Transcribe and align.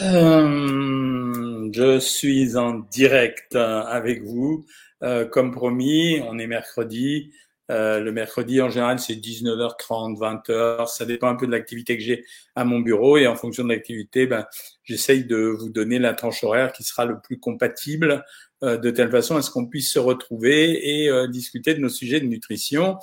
Euh, 0.00 1.70
je 1.72 1.98
suis 1.98 2.56
en 2.56 2.80
direct 2.90 3.54
euh, 3.54 3.82
avec 3.82 4.22
vous. 4.22 4.64
Euh, 5.02 5.26
comme 5.26 5.52
promis, 5.52 6.20
on 6.28 6.38
est 6.38 6.46
mercredi. 6.46 7.32
Euh, 7.70 8.00
le 8.00 8.12
mercredi, 8.12 8.60
en 8.60 8.70
général, 8.70 8.98
c'est 8.98 9.14
19h30, 9.14 10.18
20h. 10.18 10.88
Ça 10.88 11.04
dépend 11.04 11.28
un 11.28 11.36
peu 11.36 11.46
de 11.46 11.52
l'activité 11.52 11.96
que 11.96 12.02
j'ai 12.02 12.24
à 12.56 12.64
mon 12.64 12.80
bureau. 12.80 13.16
Et 13.16 13.26
en 13.26 13.36
fonction 13.36 13.64
de 13.64 13.68
l'activité, 13.68 14.26
ben, 14.26 14.46
j'essaye 14.84 15.24
de 15.24 15.36
vous 15.38 15.70
donner 15.70 15.98
la 15.98 16.14
tranche 16.14 16.42
horaire 16.42 16.72
qui 16.72 16.84
sera 16.84 17.04
le 17.04 17.20
plus 17.20 17.38
compatible 17.38 18.24
de 18.62 18.90
telle 18.90 19.10
façon 19.10 19.34
à 19.34 19.42
ce 19.42 19.50
qu'on 19.50 19.66
puisse 19.66 19.92
se 19.92 19.98
retrouver 19.98 21.04
et 21.04 21.28
discuter 21.28 21.74
de 21.74 21.80
nos 21.80 21.88
sujets 21.88 22.20
de 22.20 22.26
nutrition. 22.26 22.96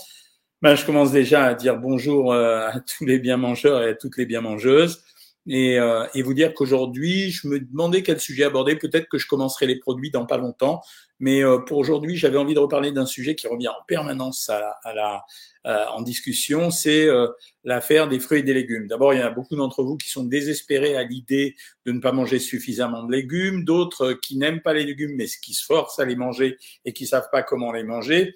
Ben, 0.62 0.76
je 0.76 0.86
commence 0.86 1.12
déjà 1.12 1.44
à 1.44 1.54
dire 1.54 1.78
bonjour 1.78 2.34
à 2.34 2.80
tous 2.80 3.06
les 3.06 3.20
bien 3.20 3.36
mangeurs 3.36 3.84
et 3.84 3.90
à 3.90 3.94
toutes 3.94 4.18
les 4.18 4.26
bien 4.26 4.40
mangeuses 4.40 5.04
et, 5.48 5.80
euh, 5.80 6.06
et 6.14 6.22
vous 6.22 6.34
dire 6.34 6.54
qu'aujourd'hui, 6.54 7.32
je 7.32 7.48
me 7.48 7.60
demandais 7.60 8.04
quel 8.04 8.20
sujet 8.20 8.44
aborder. 8.44 8.76
Peut-être 8.76 9.08
que 9.08 9.18
je 9.18 9.28
commencerai 9.28 9.66
les 9.66 9.78
produits 9.78 10.12
dans 10.12 10.26
pas 10.26 10.38
longtemps, 10.38 10.82
mais 11.20 11.44
euh, 11.44 11.60
pour 11.60 11.78
aujourd'hui, 11.78 12.16
j'avais 12.16 12.38
envie 12.38 12.54
de 12.54 12.60
reparler 12.60 12.92
d'un 12.92 13.06
sujet 13.06 13.36
qui 13.36 13.48
revient 13.48 13.68
en 13.68 13.84
permanence 13.88 14.50
à, 14.50 14.78
à 14.84 14.94
la, 14.94 15.26
euh, 15.68 15.86
en 15.88 16.02
discussion, 16.02 16.72
c'est 16.72 17.08
euh, 17.08 17.28
l'affaire 17.64 18.08
des 18.08 18.20
fruits 18.20 18.40
et 18.40 18.44
des 18.44 18.54
légumes. 18.54 18.88
D'abord, 18.88 19.14
il 19.14 19.20
y 19.20 19.22
a 19.24 19.30
beaucoup 19.30 19.56
d'entre 19.56 19.84
vous 19.84 19.98
qui 19.98 20.10
sont 20.10 20.24
désespérés 20.24 20.96
à 20.96 21.04
l'idée 21.04 21.56
de 21.86 21.92
ne 21.92 22.00
pas 22.00 22.14
manger 22.14 22.40
suffisamment 22.40 23.04
de 23.04 23.12
légumes, 23.12 23.66
d'autres 23.66 24.14
qui 24.14 24.38
n'aiment 24.38 24.62
pas 24.62 24.74
les 24.74 24.86
légumes 24.86 25.16
mais 25.16 25.26
qui 25.44 25.54
se 25.54 25.66
forcent 25.66 26.00
à 26.00 26.06
les 26.06 26.16
manger 26.16 26.58
et 26.86 26.94
qui 26.94 27.06
savent 27.06 27.30
pas 27.32 27.44
comment 27.44 27.72
les 27.72 27.84
manger. 27.84 28.34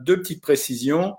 deux 0.00 0.20
petites 0.20 0.42
précisions 0.42 1.14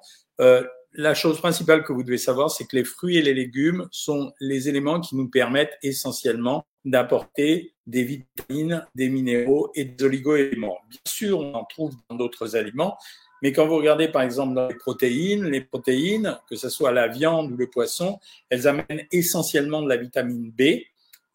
la 0.97 1.13
chose 1.13 1.39
principale 1.39 1.83
que 1.83 1.93
vous 1.93 2.03
devez 2.03 2.17
savoir, 2.17 2.49
c'est 2.49 2.65
que 2.65 2.75
les 2.75 2.83
fruits 2.83 3.17
et 3.17 3.21
les 3.21 3.33
légumes 3.33 3.87
sont 3.91 4.33
les 4.39 4.69
éléments 4.69 5.01
qui 5.01 5.15
nous 5.15 5.29
permettent 5.29 5.77
essentiellement 5.83 6.65
d'apporter 6.85 7.73
des 7.85 8.03
vitamines, 8.03 8.85
des 8.95 9.09
minéraux 9.09 9.71
et 9.75 9.85
des 9.85 10.03
oligo-éléments. 10.03 10.77
Bien 10.89 10.99
sûr, 11.05 11.39
on 11.39 11.53
en 11.53 11.65
trouve 11.65 11.95
dans 12.09 12.15
d'autres 12.15 12.55
aliments, 12.55 12.97
mais 13.41 13.51
quand 13.51 13.67
vous 13.67 13.75
regardez 13.75 14.07
par 14.07 14.21
exemple 14.21 14.55
dans 14.55 14.67
les 14.67 14.75
protéines, 14.75 15.45
les 15.45 15.61
protéines, 15.61 16.39
que 16.49 16.55
ce 16.55 16.69
soit 16.69 16.91
la 16.91 17.07
viande 17.07 17.51
ou 17.51 17.57
le 17.57 17.69
poisson, 17.69 18.19
elles 18.49 18.67
amènent 18.67 19.05
essentiellement 19.11 19.81
de 19.81 19.89
la 19.89 19.97
vitamine 19.97 20.51
B. 20.51 20.83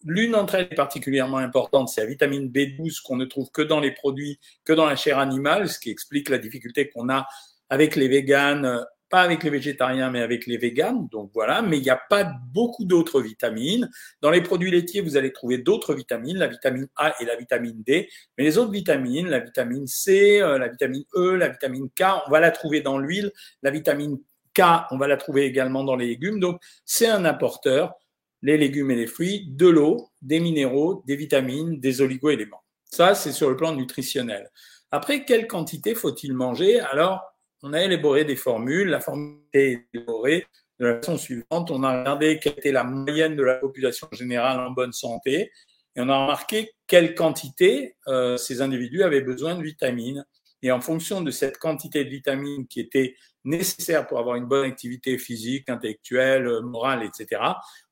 L'une 0.05 0.33
d'entre 0.33 0.55
elles 0.55 0.69
est 0.71 0.75
particulièrement 0.75 1.39
importante, 1.39 1.91
c'est 1.91 2.01
la 2.01 2.07
vitamine 2.07 2.49
B12 2.49 3.03
qu'on 3.03 3.17
ne 3.17 3.27
trouve 3.27 3.51
que 3.51 3.61
dans 3.61 3.81
les 3.81 3.91
produits, 3.91 4.41
que 4.65 4.73
dans 4.73 4.87
la 4.87 4.97
chair 4.97 5.19
animale, 5.19 5.69
ce 5.69 5.79
qui 5.79 5.91
explique 5.91 6.31
la 6.31 6.39
difficulté 6.39 6.89
qu'on 6.89 7.11
a 7.11 7.29
avec 7.69 7.97
les 7.97 8.09
véganes 8.09 8.85
pas 9.11 9.23
avec 9.23 9.43
les 9.43 9.51
végétariens, 9.51 10.11
mais 10.11 10.23
avec 10.23 10.47
les 10.47 10.57
véganes. 10.57 11.09
Donc 11.11 11.31
voilà, 11.35 11.61
mais 11.63 11.77
il 11.79 11.83
n'y 11.83 11.91
a 11.91 12.01
pas 12.09 12.33
beaucoup 12.53 12.85
d'autres 12.85 13.21
vitamines. 13.21 13.91
Dans 14.23 14.31
les 14.31 14.41
produits 14.41 14.71
laitiers, 14.71 15.01
vous 15.01 15.17
allez 15.17 15.33
trouver 15.33 15.59
d'autres 15.59 15.95
vitamines, 15.95 16.39
la 16.39 16.47
vitamine 16.47 16.89
A 16.97 17.15
et 17.21 17.25
la 17.25 17.37
vitamine 17.37 17.83
D. 17.85 18.09
Mais 18.39 18.45
les 18.45 18.57
autres 18.57 18.71
vitamines, 18.71 19.29
la 19.29 19.41
vitamine 19.41 19.87
C, 19.87 20.41
euh, 20.41 20.59
la 20.59 20.69
vitamine 20.69 21.05
E, 21.15 21.35
la 21.35 21.49
vitamine 21.49 21.89
K, 21.91 22.05
on 22.27 22.31
va 22.31 22.41
la 22.41 22.51
trouver 22.51 22.81
dans 22.81 22.99
l'huile. 22.99 23.33
La 23.63 23.71
vitamine 23.71 24.19
K, 24.55 24.63
on 24.91 24.97
va 24.97 25.09
la 25.09 25.17
trouver 25.17 25.45
également 25.45 25.85
dans 25.85 25.97
les 25.97 26.07
légumes. 26.07 26.41
Donc 26.41 26.61
c'est 26.85 27.09
un 27.09 27.25
apporteur, 27.25 27.95
les 28.43 28.57
légumes 28.57 28.91
et 28.91 28.97
les 28.97 29.07
fruits, 29.07 29.47
de 29.49 29.69
l'eau, 29.69 30.09
des 30.23 30.41
minéraux, 30.41 31.03
des 31.07 31.17
vitamines, 31.17 31.79
des 31.81 32.01
oligo-éléments. 32.01 32.63
Ça, 32.85 33.15
c'est 33.15 33.33
sur 33.33 33.51
le 33.51 33.57
plan 33.57 33.75
nutritionnel. 33.75 34.51
Après, 34.91 35.25
quelle 35.25 35.47
quantité 35.47 35.95
faut-il 35.95 36.35
manger? 36.35 36.81
Alors, 36.81 37.30
on 37.63 37.73
a 37.73 37.83
élaboré 37.83 38.25
des 38.25 38.37
formules. 38.37 38.89
La 38.89 39.01
formule 39.01 39.41
est 39.53 39.87
élaborée 39.93 40.47
de 40.79 40.87
la 40.87 40.97
façon 40.97 41.19
suivante. 41.19 41.71
On 41.71 41.83
a 41.83 42.01
regardé 42.01 42.39
quelle 42.39 42.55
était 42.57 42.73
la 42.73 42.85
moyenne 42.85 43.37
de 43.37 43.43
la 43.43 43.57
population 43.57 44.09
générale 44.13 44.61
en 44.61 44.71
bonne 44.71 44.93
santé 44.93 45.51
et 45.97 46.01
on 46.01 46.09
a 46.09 46.23
remarqué 46.23 46.73
quelle 46.87 47.15
quantité 47.15 47.97
euh, 48.07 48.37
ces 48.37 48.63
individus 48.63 49.03
avaient 49.03 49.21
besoin 49.21 49.57
de 49.57 49.63
vitamines. 49.63 50.25
Et 50.63 50.71
en 50.71 50.81
fonction 50.81 51.21
de 51.21 51.31
cette 51.31 51.59
quantité 51.59 52.05
de 52.05 52.11
vitamines 52.11 52.67
qui 52.67 52.81
était 52.81 53.17
nécessaire 53.45 54.07
pour 54.07 54.19
avoir 54.19 54.37
une 54.37 54.45
bonne 54.45 54.67
activité 54.67 55.19
physique, 55.19 55.69
intellectuelle, 55.69 56.61
morale, 56.63 57.03
etc., 57.03 57.41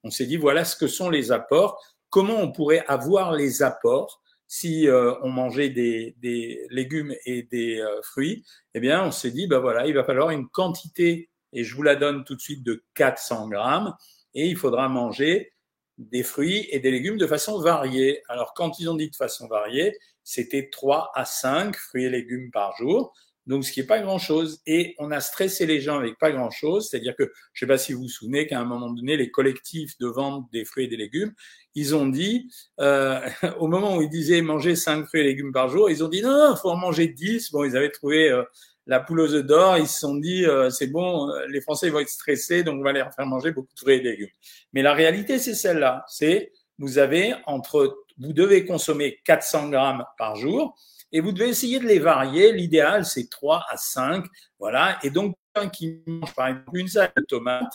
on 0.05 0.11
s'est 0.11 0.27
dit 0.27 0.37
voilà 0.37 0.65
ce 0.65 0.77
que 0.77 0.87
sont 0.87 1.09
les 1.09 1.33
apports, 1.33 1.83
comment 2.11 2.39
on 2.39 2.53
pourrait 2.53 2.85
avoir 2.87 3.33
les 3.33 3.63
apports 3.63 4.21
si 4.49 4.89
euh, 4.89 5.15
on 5.23 5.29
mangeait 5.29 5.69
des, 5.69 6.67
légumes 6.71 7.15
et 7.27 7.43
des 7.43 7.79
euh, 7.79 8.03
fruits, 8.03 8.45
eh 8.75 8.81
bien, 8.81 9.05
on 9.05 9.13
s'est 9.13 9.31
dit, 9.31 9.47
ben 9.47 9.59
voilà, 9.59 9.87
il 9.87 9.95
va 9.95 10.05
falloir 10.05 10.31
une 10.31 10.49
quantité, 10.49 11.29
et 11.53 11.65
je 11.65 11.77
vous 11.77 11.83
la 11.83 11.95
donne 11.95 12.25
tout 12.25 12.35
de 12.35 12.41
suite, 12.41 12.65
de 12.65 12.83
400 12.95 13.49
grammes, 13.49 13.95
et 14.35 14.47
il 14.47 14.57
faudra 14.57 14.89
manger 14.89 15.53
des 15.99 16.23
fruits 16.23 16.67
et 16.71 16.81
des 16.81 16.91
légumes 16.91 17.19
de 17.19 17.27
façon 17.27 17.61
variée. 17.61 18.23
Alors, 18.29 18.55
quand 18.55 18.79
ils 18.79 18.89
ont 18.89 18.95
dit 18.95 19.11
de 19.11 19.17
façon 19.17 19.49
variée, 19.49 19.97
c'était 20.25 20.71
3 20.71 21.11
à 21.15 21.25
5 21.25 21.77
fruits 21.77 22.05
et 22.05 22.11
légumes 22.11 22.51
par 22.51 22.75
jour 22.77 23.13
donc 23.49 23.65
ce 23.65 23.73
qui 23.73 23.81
n'est 23.81 23.87
pas 23.87 23.99
grand-chose. 23.99 24.61
Et 24.67 24.95
on 24.99 25.11
a 25.11 25.21
stressé 25.21 25.67
les 25.67 25.81
gens 25.81 25.99
avec 25.99 26.19
pas 26.19 26.31
grand-chose, 26.31 26.89
c'est-à-dire 26.89 27.17
que, 27.17 27.25
je 27.53 27.65
ne 27.65 27.67
sais 27.67 27.75
pas 27.75 27.79
si 27.79 27.93
vous 27.93 28.03
vous 28.03 28.09
souvenez 28.09 28.47
qu'à 28.47 28.61
un 28.61 28.65
moment 28.65 28.93
donné, 28.93 29.17
les 29.17 29.31
collectifs 29.31 29.99
de 29.99 30.07
vente 30.07 30.47
des 30.53 30.65
fruits 30.65 30.85
et 30.85 30.89
des 30.89 30.97
légumes, 30.97 31.33
ils 31.75 31.97
ont 31.97 32.07
dit, 32.07 32.49
euh, 32.79 33.21
au 33.59 33.67
moment 33.67 33.97
où 33.97 34.03
ils 34.03 34.09
disaient 34.09 34.43
manger 34.43 34.77
5 34.77 35.07
fruits 35.07 35.23
et 35.23 35.25
légumes 35.25 35.53
par 35.53 35.69
jour, 35.69 35.91
ils 35.91 36.05
ont 36.05 36.09
dit 36.09 36.23
non, 36.23 36.55
il 36.55 36.59
faut 36.61 36.71
en 36.71 36.77
manger 36.77 37.09
10. 37.09 37.51
Bon, 37.51 37.65
ils 37.65 37.77
avaient 37.77 37.91
trouvé 37.91 38.31
euh, 38.31 38.45
la 38.89 39.01
poule 39.01 39.21
aux 39.21 39.35
œufs 39.35 39.45
d'or, 39.45 39.77
ils 39.77 39.87
se 39.87 40.01
sont 40.01 40.17
dit, 40.17 40.47
euh, 40.47 40.71
c'est 40.71 40.87
bon, 40.87 41.31
euh, 41.31 41.47
les 41.49 41.61
Français 41.61 41.91
vont 41.91 42.01
être 42.01 42.09
stressés, 42.09 42.65
donc 42.65 42.81
on 42.81 42.83
va 42.83 42.93
leur 42.93 43.13
faire 43.13 43.27
manger 43.27 43.53
beaucoup 43.53 43.73
de 43.75 43.79
fruits 43.79 43.97
et 43.97 44.03
légumes. 44.03 44.31
Mais 44.73 44.83
la 44.83 44.95
réalité, 44.95 45.39
c'est 45.39 45.55
celle-là, 45.55 46.05
c'est 46.09 46.53
vous 46.79 46.99
avez 46.99 47.35
entre, 47.47 48.05
vous 48.19 48.33
devez 48.33 48.65
consommer 48.65 49.21
400 49.25 49.69
grammes 49.69 50.05
par 50.17 50.37
jour, 50.37 50.75
et 51.13 51.21
vous 51.21 51.33
devez 51.33 51.49
essayer 51.49 51.79
de 51.79 51.87
les 51.87 51.99
varier. 51.99 52.53
L'idéal, 52.53 53.05
c'est 53.05 53.29
3 53.29 53.65
à 53.71 53.77
5. 53.77 54.25
Voilà. 54.59 54.99
Et 55.03 55.11
donc, 55.11 55.35
quelqu'un 55.55 55.71
qui 55.71 56.03
mange, 56.07 56.35
par 56.35 56.49
exemple, 56.49 56.79
une 56.79 56.89
salade 56.89 57.13
de 57.17 57.25
tomates, 57.25 57.73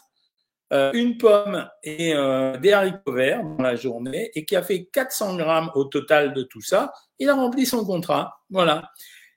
euh, 0.72 0.92
une 0.94 1.18
pomme 1.18 1.70
et 1.84 2.16
euh, 2.16 2.58
des 2.58 2.72
haricots 2.72 3.14
verts 3.14 3.44
dans 3.44 3.64
la 3.64 3.76
journée 3.76 4.32
et 4.34 4.46
qui 4.46 4.56
a 4.56 4.64
fait 4.64 4.86
400 4.86 5.38
grammes 5.38 5.72
au 5.76 5.86
total 5.86 6.34
de 6.34 6.44
tout 6.44 6.62
ça, 6.62 6.92
il 7.20 7.30
a 7.30 7.36
rempli 7.36 7.66
son 7.66 7.86
contrat. 7.86 8.34
Voilà. 8.50 8.90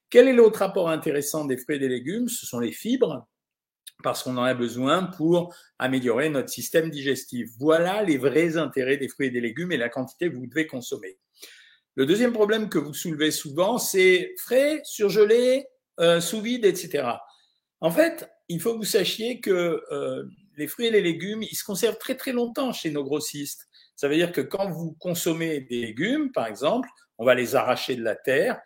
Quel 0.09 0.29
est 0.29 0.33
l'autre 0.33 0.63
apport 0.63 0.89
intéressant 0.89 1.45
des 1.45 1.57
fruits 1.57 1.77
et 1.77 1.81
des 1.81 1.89
légumes? 1.89 2.29
Ce 2.29 2.47
sont 2.47 2.61
les 2.61 2.73
fibres, 2.73 3.27
parce 4.03 4.23
qu'on 4.23 4.37
en 4.37 4.45
a 4.45 4.55
besoin 4.55 5.05
pour 5.05 5.55
améliorer 5.79 6.29
notre 6.29 6.49
système 6.49 6.91
digestif. 6.91 7.51
Voilà 7.59 8.03
les 8.03 8.19
vrais 8.19 8.57
intérêts 8.57 8.97
des 8.97 9.09
fruits 9.09 9.29
et 9.29 9.31
des 9.31 9.41
légumes 9.41 9.73
et 9.73 9.77
la 9.77 9.89
quantité 9.89 10.31
que 10.31 10.37
vous 10.37 10.47
devez 10.47 10.67
consommer. 10.67 11.19
Le 11.97 12.05
deuxième 12.05 12.35
problème 12.35 12.69
que 12.69 12.79
vous 12.79 12.93
soulevez 12.93 13.31
souvent, 13.31 13.79
c'est 13.79 14.35
frais, 14.37 14.83
surgelé, 14.85 15.65
euh, 15.99 16.21
sous 16.21 16.43
vide, 16.43 16.67
etc. 16.67 17.09
En 17.81 17.91
fait, 17.91 18.31
il 18.49 18.61
faut 18.61 18.75
que 18.75 18.79
vous 18.79 18.85
sachiez 18.85 19.41
que 19.41 19.83
euh, 19.91 20.25
les 20.59 20.67
fruits 20.67 20.87
et 20.87 20.91
les 20.91 21.01
légumes, 21.01 21.43
ils 21.43 21.57
se 21.57 21.65
conservent 21.65 21.97
très 21.97 22.15
très 22.15 22.33
longtemps 22.33 22.71
chez 22.75 22.91
nos 22.91 23.03
grossistes. 23.03 23.67
Ça 23.97 24.09
veut 24.09 24.15
dire 24.15 24.31
que 24.31 24.43
quand 24.43 24.69
vous 24.69 24.95
consommez 25.01 25.61
des 25.61 25.81
légumes, 25.81 26.33
par 26.33 26.47
exemple, 26.47 26.87
on 27.17 27.25
va 27.25 27.35
les 27.35 27.57
arracher 27.57 27.97
de 27.97 28.05
la 28.05 28.15
terre. 28.15 28.61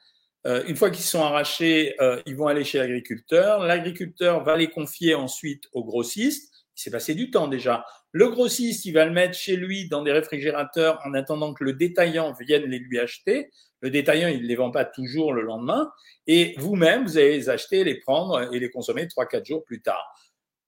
Euh, 0.45 0.65
une 0.67 0.75
fois 0.75 0.91
qu'ils 0.91 1.05
sont 1.05 1.23
arrachés, 1.23 1.95
ils 2.27 2.35
vont 2.35 2.49
aller 2.49 2.65
chez 2.65 2.79
l'agriculteur. 2.79 3.61
L'agriculteur 3.61 4.43
va 4.43 4.57
les 4.57 4.71
confier 4.71 5.15
ensuite 5.15 5.69
aux 5.73 5.85
grossistes. 5.85 6.50
Il 6.81 6.85
s'est 6.85 6.91
passé 6.91 7.15
du 7.15 7.31
temps 7.31 7.47
déjà. 7.47 7.85
Le 8.13 8.31
grossiste, 8.31 8.87
il 8.87 8.93
va 8.93 9.05
le 9.05 9.13
mettre 9.13 9.35
chez 9.35 9.55
lui 9.55 9.87
dans 9.89 10.03
des 10.03 10.13
réfrigérateurs 10.13 10.99
en 11.05 11.13
attendant 11.13 11.53
que 11.53 11.63
le 11.63 11.75
détaillant 11.75 12.33
vienne 12.41 12.63
les 12.63 12.79
lui 12.79 12.99
acheter. 12.99 13.51
Le 13.81 13.91
détaillant, 13.91 14.29
il 14.29 14.43
ne 14.43 14.47
les 14.47 14.57
vend 14.57 14.71
pas 14.71 14.87
toujours 14.87 15.35
le 15.35 15.43
lendemain. 15.43 15.91
Et 16.27 16.55
vous-même, 16.57 17.05
vous 17.05 17.19
allez 17.19 17.37
les 17.37 17.51
acheter, 17.51 17.85
les 17.85 17.97
prendre 17.97 18.51
et 18.55 18.59
les 18.59 18.71
consommer 18.71 19.07
trois, 19.09 19.27
quatre 19.27 19.45
jours 19.45 19.63
plus 19.63 19.83
tard. 19.83 20.07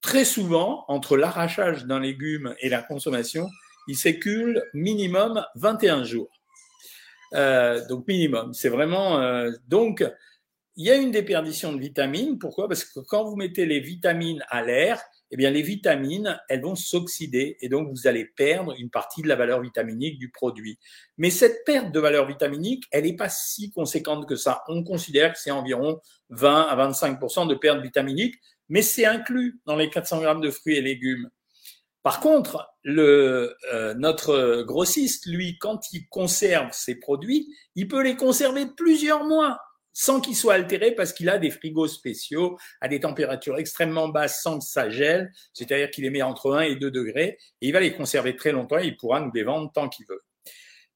Très 0.03 0.27
souvent, 0.27 0.85
entre 0.89 1.17
l'arrachage 1.17 1.87
d'un 1.87 2.01
légume 2.01 2.55
et 2.61 2.69
la 2.69 2.83
consommation, 2.83 3.49
il 3.89 3.97
s'écule 3.97 4.63
minimum 4.75 5.43
21 5.55 6.05
jours. 6.05 6.31
Euh, 7.33 7.87
donc 7.89 8.07
minimum, 8.07 8.53
c'est 8.53 8.69
vraiment 8.69 9.19
euh, 9.19 9.51
donc 9.67 10.05
il 10.77 10.87
y 10.87 10.91
a 10.91 10.97
une 10.97 11.11
déperdition 11.11 11.73
de 11.73 11.81
vitamines. 11.81 12.39
Pourquoi? 12.39 12.69
Parce 12.69 12.85
que 12.85 13.01
quand 13.01 13.25
vous 13.25 13.37
mettez 13.37 13.65
les 13.65 13.81
vitamines 13.81 14.45
à 14.49 14.63
l'air, 14.63 15.03
eh 15.33 15.37
bien, 15.37 15.51
les 15.51 15.63
vitamines, 15.63 16.39
elles 16.51 16.61
vont 16.61 16.77
s'oxyder 16.77 17.57
et 17.61 17.71
donc 17.71 17.89
vous 17.89 18.07
allez 18.07 18.27
perdre 18.27 18.75
une 18.79 18.91
partie 18.91 19.23
de 19.23 19.29
la 19.29 19.35
valeur 19.35 19.63
vitaminique 19.63 20.19
du 20.19 20.31
produit. 20.31 20.79
Mais 21.17 21.31
cette 21.31 21.65
perte 21.65 21.91
de 21.91 21.99
valeur 21.99 22.27
vitaminique, 22.27 22.85
elle 22.91 23.05
n'est 23.05 23.17
pas 23.17 23.31
si 23.31 23.71
conséquente 23.71 24.29
que 24.29 24.37
ça. 24.37 24.63
On 24.69 24.85
considère 24.85 25.33
que 25.33 25.39
c'est 25.39 25.51
environ 25.51 26.01
20 26.29 26.61
à 26.63 26.91
25% 26.91 27.49
de 27.49 27.55
perte 27.55 27.81
vitaminique, 27.81 28.35
mais 28.69 28.83
c'est 28.83 29.07
inclus 29.07 29.59
dans 29.65 29.75
les 29.75 29.89
400 29.89 30.21
grammes 30.21 30.43
de 30.43 30.51
fruits 30.51 30.77
et 30.77 30.83
légumes. 30.83 31.31
Par 32.03 32.21
contre, 32.21 32.69
le, 32.83 33.57
euh, 33.73 33.95
notre 33.95 34.63
grossiste, 34.63 35.25
lui, 35.27 35.57
quand 35.59 35.93
il 35.95 36.09
conserve 36.09 36.73
ses 36.73 36.97
produits, 36.97 37.49
il 37.75 37.89
peut 37.89 38.03
les 38.03 38.17
conserver 38.17 38.67
plusieurs 38.67 39.25
mois 39.25 39.61
sans 39.93 40.21
qu'il 40.21 40.37
soit 40.37 40.55
altéré 40.55 40.93
parce 40.93 41.13
qu'il 41.13 41.29
a 41.29 41.39
des 41.39 41.51
frigos 41.51 41.89
spéciaux 41.89 42.59
à 42.81 42.89
des 42.89 43.01
températures 43.01 43.59
extrêmement 43.59 44.09
basses 44.09 44.43
sans 44.43 44.59
que 44.59 44.65
ça 44.65 44.91
gèle, 44.91 45.33
c'est-à-dire 45.53 45.91
qu'il 45.91 46.05
les 46.05 46.11
met 46.11 46.23
entre 46.23 46.53
1 46.53 46.63
et 46.63 46.77
2 46.77 46.91
degrés 46.91 47.39
et 47.61 47.69
il 47.69 47.73
va 47.73 47.81
les 47.81 47.95
conserver 47.95 48.37
très 48.37 48.53
longtemps 48.53 48.79
et 48.79 48.87
il 48.87 48.97
pourra 48.97 49.21
nous 49.21 49.33
les 49.35 49.45
vendre 49.45 49.71
tant 49.73 49.89
qu'il 49.89 50.07
veut. 50.09 50.23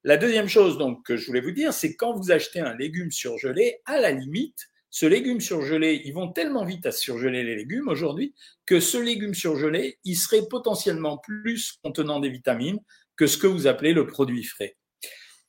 La 0.04 0.16
deuxième 0.16 0.48
chose 0.48 0.78
donc 0.78 1.04
que 1.04 1.16
je 1.16 1.26
voulais 1.26 1.40
vous 1.40 1.50
dire, 1.50 1.72
c'est 1.72 1.96
quand 1.96 2.14
vous 2.14 2.30
achetez 2.30 2.60
un 2.60 2.76
légume 2.76 3.10
surgelé, 3.10 3.80
à 3.86 3.98
la 3.98 4.12
limite, 4.12 4.68
ce 4.88 5.04
légume 5.04 5.40
surgelé, 5.40 6.00
ils 6.04 6.14
vont 6.14 6.32
tellement 6.32 6.64
vite 6.64 6.86
à 6.86 6.92
surgeler 6.92 7.42
les 7.42 7.56
légumes 7.56 7.88
aujourd'hui 7.88 8.34
que 8.64 8.80
ce 8.80 8.96
légume 8.96 9.34
surgelé, 9.34 9.98
il 10.04 10.14
serait 10.16 10.46
potentiellement 10.48 11.18
plus 11.18 11.78
contenant 11.82 12.20
des 12.20 12.30
vitamines 12.30 12.78
que 13.16 13.26
ce 13.26 13.36
que 13.36 13.46
vous 13.46 13.66
appelez 13.66 13.92
le 13.92 14.06
produit 14.06 14.44
frais. 14.44 14.76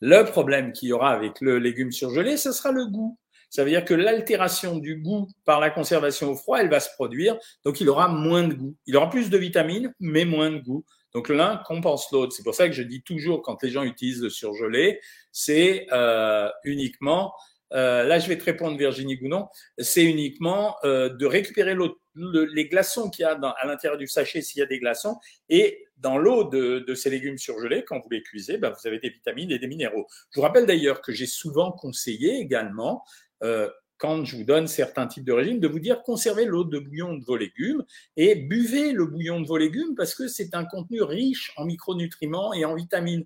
Le 0.02 0.24
problème 0.24 0.74
qu'il 0.74 0.90
y 0.90 0.94
aura 0.94 1.12
avec 1.12 1.40
le 1.42 1.60
légume 1.60 1.92
surgelé, 1.92 2.38
ce 2.38 2.52
sera 2.52 2.72
le 2.72 2.88
goût. 2.88 3.18
Ça 3.50 3.64
veut 3.64 3.70
dire 3.70 3.86
que 3.86 3.94
l'altération 3.94 4.78
du 4.78 4.98
goût 4.98 5.28
par 5.46 5.60
la 5.60 5.70
conservation 5.70 6.32
au 6.32 6.36
froid, 6.36 6.60
elle 6.60 6.70
va 6.70 6.80
se 6.80 6.90
produire, 6.96 7.38
donc 7.64 7.80
il 7.82 7.90
aura 7.90 8.08
moins 8.08 8.48
de 8.48 8.54
goût. 8.54 8.76
Il 8.86 8.96
aura 8.98 9.10
plus 9.10 9.30
de 9.30 9.38
vitamines, 9.38 9.94
mais 10.00 10.26
moins 10.26 10.52
de 10.52 10.60
goût. 10.60 10.86
Donc 11.14 11.30
l'un 11.30 11.58
compense 11.58 12.12
l'autre. 12.12 12.34
C'est 12.34 12.44
pour 12.44 12.56
ça 12.56 12.68
que 12.68 12.76
je 12.76 12.84
dis 12.84 13.02
toujours 13.02 13.42
quand 13.42 13.64
les 13.64 13.70
gens 13.70 13.84
utilisent 13.84 14.22
le 14.22 14.30
surgelé, 14.30 15.00
c'est 15.32 15.88
euh, 15.92 16.50
uniquement 16.64 17.34
euh, 17.74 18.04
là 18.04 18.20
je 18.20 18.28
vais 18.28 18.38
te 18.38 18.46
répondre 18.46 18.78
Virginie 18.78 19.18
Gounon, 19.18 19.48
c'est 19.78 20.04
uniquement 20.04 20.76
euh, 20.86 21.10
de 21.10 21.26
récupérer 21.26 21.76
les 22.16 22.68
glaçons 22.70 23.10
qu'il 23.10 23.24
y 23.24 23.26
a 23.26 23.32
à 23.32 23.68
l'intérieur 23.68 23.98
du 23.98 24.08
sachet 24.08 24.42
s'il 24.42 24.60
y 24.60 24.64
a 24.64 24.66
des 24.66 24.80
glaçons 24.80 25.18
et 25.50 25.86
dans 25.98 26.18
l'eau 26.18 26.44
de, 26.44 26.94
ces 26.94 27.10
légumes 27.10 27.38
surgelés, 27.38 27.84
quand 27.84 28.00
vous 28.00 28.10
les 28.10 28.22
cuisez, 28.22 28.58
ben, 28.58 28.70
vous 28.70 28.88
avez 28.88 29.00
des 29.00 29.10
vitamines 29.10 29.52
et 29.52 29.58
des 29.58 29.68
minéraux. 29.68 30.06
Je 30.30 30.40
vous 30.40 30.44
rappelle 30.44 30.68
d'ailleurs 30.68 31.02
que 31.02 31.12
j'ai 31.12 31.26
souvent 31.26 31.72
conseillé 31.72 32.38
également 32.38 33.04
euh, 33.44 33.69
quand 33.98 34.25
je 34.25 34.36
vous 34.36 34.44
donne 34.44 34.68
certains 34.68 35.07
types 35.07 35.25
de 35.25 35.34
régimes, 35.34 35.60
de 35.60 35.68
vous 35.68 35.80
dire 35.80 36.04
conservez 36.04 36.45
l'eau 36.45 36.63
de 36.63 36.80
bouillon 36.80 37.16
de 37.16 37.24
vos 37.24 37.36
légumes 37.36 37.84
et 38.16 38.36
buvez 38.36 38.92
le 38.92 39.06
bouillon 39.06 39.42
de 39.42 39.48
vos 39.48 39.57
légumes 39.57 39.95
parce 39.95 40.13
que 40.13 40.28
c'est 40.28 40.54
un 40.54 40.66
contenu 40.66 41.01
riche 41.01 41.51
en 41.57 41.66
micronutriments 41.66 42.54
et 42.54 42.63
en 42.66 42.75
vitamines. 42.75 43.25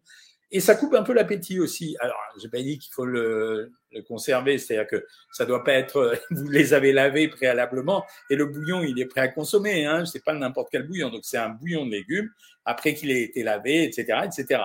Et 0.53 0.59
ça 0.59 0.75
coupe 0.75 0.93
un 0.93 1.03
peu 1.03 1.13
l'appétit 1.13 1.61
aussi. 1.61 1.95
Alors, 2.01 2.17
j'ai 2.41 2.49
pas 2.49 2.61
dit 2.61 2.77
qu'il 2.77 2.93
faut 2.93 3.05
le, 3.05 3.71
conserver, 4.07 4.57
c'est-à-dire 4.57 4.87
que 4.87 5.05
ça 5.31 5.45
doit 5.45 5.63
pas 5.63 5.73
être, 5.73 6.13
vous 6.29 6.49
les 6.49 6.73
avez 6.73 6.91
lavés 6.91 7.29
préalablement 7.29 8.05
et 8.29 8.35
le 8.35 8.45
bouillon, 8.45 8.83
il 8.83 8.99
est 8.99 9.05
prêt 9.05 9.21
à 9.21 9.27
consommer. 9.29 9.85
Hein, 9.85 10.05
c'est 10.05 10.23
pas 10.23 10.33
n'importe 10.33 10.69
quel 10.71 10.87
bouillon, 10.87 11.09
donc 11.09 11.21
c'est 11.23 11.37
un 11.37 11.49
bouillon 11.49 11.85
de 11.85 11.91
légumes 11.91 12.29
après 12.65 12.93
qu'il 12.93 13.11
ait 13.11 13.23
été 13.23 13.43
lavé, 13.43 13.83
etc., 13.83 14.19
etc. 14.25 14.61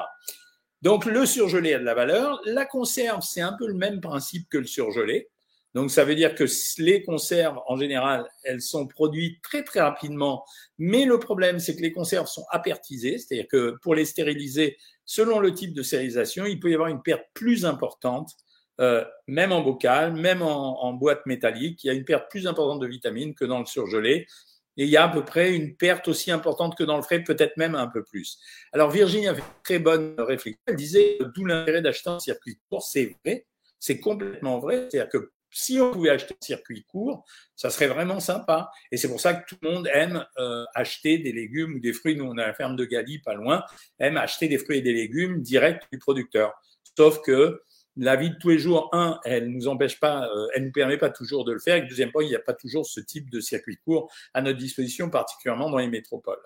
Donc 0.82 1.04
le 1.04 1.24
surgelé 1.24 1.74
a 1.74 1.78
de 1.78 1.84
la 1.84 1.94
valeur. 1.94 2.40
La 2.44 2.64
conserve, 2.64 3.22
c'est 3.22 3.40
un 3.40 3.54
peu 3.58 3.66
le 3.66 3.74
même 3.74 4.00
principe 4.00 4.48
que 4.48 4.58
le 4.58 4.66
surgelé. 4.66 5.28
Donc 5.76 5.90
ça 5.90 6.06
veut 6.06 6.14
dire 6.14 6.34
que 6.34 6.44
les 6.78 7.02
conserves, 7.02 7.60
en 7.66 7.76
général, 7.76 8.26
elles 8.44 8.62
sont 8.62 8.86
produites 8.86 9.42
très 9.42 9.62
très 9.62 9.82
rapidement, 9.82 10.42
mais 10.78 11.04
le 11.04 11.18
problème, 11.18 11.58
c'est 11.58 11.76
que 11.76 11.82
les 11.82 11.92
conserves 11.92 12.28
sont 12.28 12.46
apertisées, 12.50 13.18
c'est-à-dire 13.18 13.46
que 13.46 13.76
pour 13.82 13.94
les 13.94 14.06
stériliser, 14.06 14.78
selon 15.04 15.38
le 15.38 15.52
type 15.52 15.74
de 15.74 15.82
stérilisation, 15.82 16.46
il 16.46 16.60
peut 16.60 16.70
y 16.70 16.74
avoir 16.74 16.88
une 16.88 17.02
perte 17.02 17.24
plus 17.34 17.66
importante, 17.66 18.30
euh, 18.80 19.04
même 19.26 19.52
en 19.52 19.60
bocal, 19.60 20.14
même 20.14 20.40
en, 20.40 20.94
boîte 20.94 21.26
métallique, 21.26 21.84
il 21.84 21.88
y 21.88 21.90
a 21.90 21.92
une 21.92 22.06
perte 22.06 22.30
plus 22.30 22.46
importante 22.46 22.80
de 22.80 22.86
vitamines 22.86 23.34
que 23.34 23.44
dans 23.44 23.58
le 23.58 23.66
surgelé. 23.66 24.26
Et 24.78 24.84
il 24.84 24.88
y 24.88 24.96
a 24.96 25.04
à 25.04 25.08
peu 25.10 25.26
près 25.26 25.54
une 25.54 25.76
perte 25.76 26.08
aussi 26.08 26.30
importante 26.30 26.74
que 26.74 26.84
dans 26.84 26.96
le 26.96 27.02
frais, 27.02 27.22
peut-être 27.22 27.58
même 27.58 27.74
un 27.74 27.88
peu 27.88 28.02
plus. 28.02 28.38
Alors 28.72 28.90
Virginie 28.90 29.28
avait 29.28 29.40
une 29.40 29.62
très 29.62 29.78
bonne 29.78 30.14
réflexion. 30.18 30.60
Elle 30.68 30.76
disait 30.76 31.18
d'où 31.34 31.44
l'intérêt 31.44 31.82
d'acheter 31.82 32.08
un 32.08 32.18
circuit 32.18 32.58
court. 32.70 32.82
C'est 32.82 33.14
vrai, 33.24 33.46
c'est 33.78 34.00
complètement 34.00 34.58
vrai. 34.58 34.88
C'est-à-dire 34.90 35.10
que 35.10 35.32
si 35.56 35.80
on 35.80 35.90
pouvait 35.90 36.10
acheter 36.10 36.34
un 36.34 36.44
circuit 36.44 36.84
court, 36.84 37.24
ça 37.54 37.70
serait 37.70 37.86
vraiment 37.86 38.20
sympa. 38.20 38.70
Et 38.92 38.98
c'est 38.98 39.08
pour 39.08 39.20
ça 39.20 39.32
que 39.32 39.48
tout 39.48 39.56
le 39.62 39.70
monde 39.70 39.88
aime 39.90 40.22
euh, 40.36 40.66
acheter 40.74 41.16
des 41.16 41.32
légumes 41.32 41.76
ou 41.76 41.80
des 41.80 41.94
fruits. 41.94 42.14
Nous, 42.14 42.26
on 42.26 42.36
a 42.36 42.46
la 42.46 42.52
ferme 42.52 42.76
de 42.76 42.84
Gali, 42.84 43.20
pas 43.20 43.32
loin, 43.32 43.64
aime 43.98 44.18
acheter 44.18 44.48
des 44.48 44.58
fruits 44.58 44.78
et 44.78 44.82
des 44.82 44.92
légumes 44.92 45.40
direct 45.40 45.84
du 45.90 45.98
producteur. 45.98 46.52
Sauf 46.94 47.22
que 47.22 47.62
la 47.96 48.16
vie 48.16 48.28
de 48.28 48.36
tous 48.36 48.50
les 48.50 48.58
jours, 48.58 48.90
un, 48.92 49.18
elle 49.24 49.48
nous 49.48 49.66
empêche 49.66 49.98
pas, 49.98 50.28
euh, 50.28 50.46
elle 50.54 50.66
nous 50.66 50.72
permet 50.72 50.98
pas 50.98 51.08
toujours 51.08 51.46
de 51.46 51.54
le 51.54 51.58
faire. 51.58 51.76
Et 51.76 51.82
deuxième 51.86 52.12
point, 52.12 52.22
il 52.22 52.28
n'y 52.28 52.36
a 52.36 52.40
pas 52.40 52.52
toujours 52.52 52.84
ce 52.84 53.00
type 53.00 53.30
de 53.30 53.40
circuit 53.40 53.78
court 53.78 54.12
à 54.34 54.42
notre 54.42 54.58
disposition, 54.58 55.08
particulièrement 55.08 55.70
dans 55.70 55.78
les 55.78 55.88
métropoles. 55.88 56.36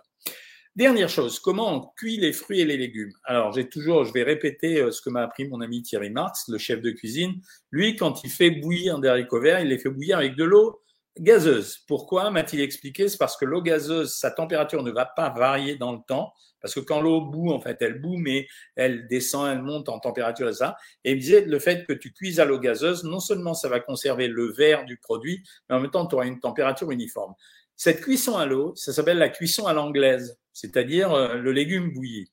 Dernière 0.80 1.10
chose, 1.10 1.40
comment 1.40 1.74
on 1.74 1.80
cuit 1.94 2.16
les 2.16 2.32
fruits 2.32 2.60
et 2.60 2.64
les 2.64 2.78
légumes? 2.78 3.12
Alors, 3.24 3.52
j'ai 3.52 3.68
toujours, 3.68 4.06
je 4.06 4.14
vais 4.14 4.22
répéter 4.22 4.80
euh, 4.80 4.90
ce 4.90 5.02
que 5.02 5.10
m'a 5.10 5.20
appris 5.20 5.46
mon 5.46 5.60
ami 5.60 5.82
Thierry 5.82 6.08
Marx, 6.08 6.48
le 6.48 6.56
chef 6.56 6.80
de 6.80 6.90
cuisine. 6.90 7.34
Lui, 7.70 7.96
quand 7.96 8.24
il 8.24 8.30
fait 8.30 8.50
bouillir 8.50 8.98
des 8.98 9.08
haricots 9.08 9.42
verts, 9.42 9.60
il 9.60 9.68
les 9.68 9.76
fait 9.76 9.90
bouillir 9.90 10.16
avec 10.16 10.36
de 10.36 10.44
l'eau 10.44 10.80
gazeuse. 11.18 11.80
Pourquoi 11.86 12.30
m'a-t-il 12.30 12.62
expliqué? 12.62 13.10
C'est 13.10 13.18
parce 13.18 13.36
que 13.36 13.44
l'eau 13.44 13.60
gazeuse, 13.60 14.14
sa 14.14 14.30
température 14.30 14.82
ne 14.82 14.90
va 14.90 15.04
pas 15.04 15.28
varier 15.28 15.76
dans 15.76 15.92
le 15.92 15.98
temps. 16.08 16.32
Parce 16.62 16.72
que 16.72 16.80
quand 16.80 17.02
l'eau 17.02 17.20
bout, 17.20 17.50
en 17.50 17.60
fait, 17.60 17.76
elle 17.82 18.00
bout, 18.00 18.16
mais 18.16 18.46
elle 18.74 19.06
descend, 19.06 19.52
elle 19.52 19.60
monte 19.60 19.90
en 19.90 19.98
température 19.98 20.48
et 20.48 20.54
ça. 20.54 20.78
Et 21.04 21.12
il 21.12 21.18
disait, 21.18 21.42
le 21.42 21.58
fait 21.58 21.84
que 21.84 21.92
tu 21.92 22.10
cuises 22.10 22.40
à 22.40 22.46
l'eau 22.46 22.58
gazeuse, 22.58 23.04
non 23.04 23.20
seulement 23.20 23.52
ça 23.52 23.68
va 23.68 23.80
conserver 23.80 24.28
le 24.28 24.50
vert 24.50 24.86
du 24.86 24.96
produit, 24.96 25.42
mais 25.68 25.76
en 25.76 25.80
même 25.80 25.90
temps, 25.90 26.06
tu 26.06 26.14
auras 26.14 26.24
une 26.24 26.40
température 26.40 26.90
uniforme. 26.90 27.34
Cette 27.76 28.00
cuisson 28.00 28.38
à 28.38 28.46
l'eau, 28.46 28.74
ça 28.76 28.94
s'appelle 28.94 29.18
la 29.18 29.28
cuisson 29.28 29.66
à 29.66 29.74
l'anglaise, 29.74 30.39
c'est-à-dire 30.52 31.12
euh, 31.12 31.34
le 31.36 31.52
légume 31.52 31.92
bouilli. 31.92 32.30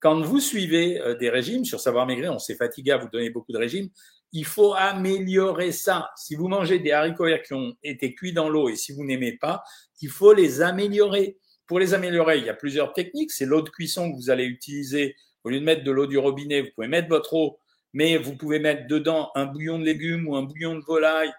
Quand 0.00 0.20
vous 0.20 0.40
suivez 0.40 1.00
euh, 1.00 1.14
des 1.14 1.30
régimes 1.30 1.64
sur 1.64 1.80
Savoir 1.80 2.06
Maigrir, 2.06 2.32
on 2.32 2.38
s'est 2.38 2.56
fatigué 2.56 2.90
à 2.90 2.96
vous 2.96 3.08
donner 3.08 3.30
beaucoup 3.30 3.52
de 3.52 3.58
régimes, 3.58 3.88
il 4.32 4.44
faut 4.44 4.74
améliorer 4.74 5.72
ça. 5.72 6.10
Si 6.16 6.34
vous 6.34 6.48
mangez 6.48 6.78
des 6.78 6.90
haricots 6.90 7.26
verts 7.26 7.42
qui 7.42 7.52
ont 7.52 7.74
été 7.82 8.14
cuits 8.14 8.32
dans 8.32 8.48
l'eau 8.48 8.68
et 8.68 8.76
si 8.76 8.92
vous 8.92 9.04
n'aimez 9.04 9.36
pas, 9.36 9.62
il 10.00 10.08
faut 10.08 10.32
les 10.32 10.62
améliorer. 10.62 11.38
Pour 11.66 11.78
les 11.78 11.94
améliorer, 11.94 12.38
il 12.38 12.44
y 12.44 12.48
a 12.48 12.54
plusieurs 12.54 12.92
techniques. 12.94 13.30
C'est 13.30 13.44
l'eau 13.44 13.62
de 13.62 13.68
cuisson 13.68 14.10
que 14.10 14.16
vous 14.16 14.30
allez 14.30 14.44
utiliser. 14.44 15.14
Au 15.44 15.50
lieu 15.50 15.60
de 15.60 15.64
mettre 15.64 15.84
de 15.84 15.90
l'eau 15.90 16.06
du 16.06 16.18
robinet, 16.18 16.62
vous 16.62 16.70
pouvez 16.74 16.88
mettre 16.88 17.08
votre 17.08 17.34
eau, 17.34 17.58
mais 17.92 18.16
vous 18.16 18.36
pouvez 18.36 18.58
mettre 18.58 18.86
dedans 18.86 19.30
un 19.34 19.46
bouillon 19.46 19.78
de 19.78 19.84
légumes 19.84 20.26
ou 20.26 20.34
un 20.36 20.42
bouillon 20.42 20.76
de 20.76 20.84
volaille 20.84 21.32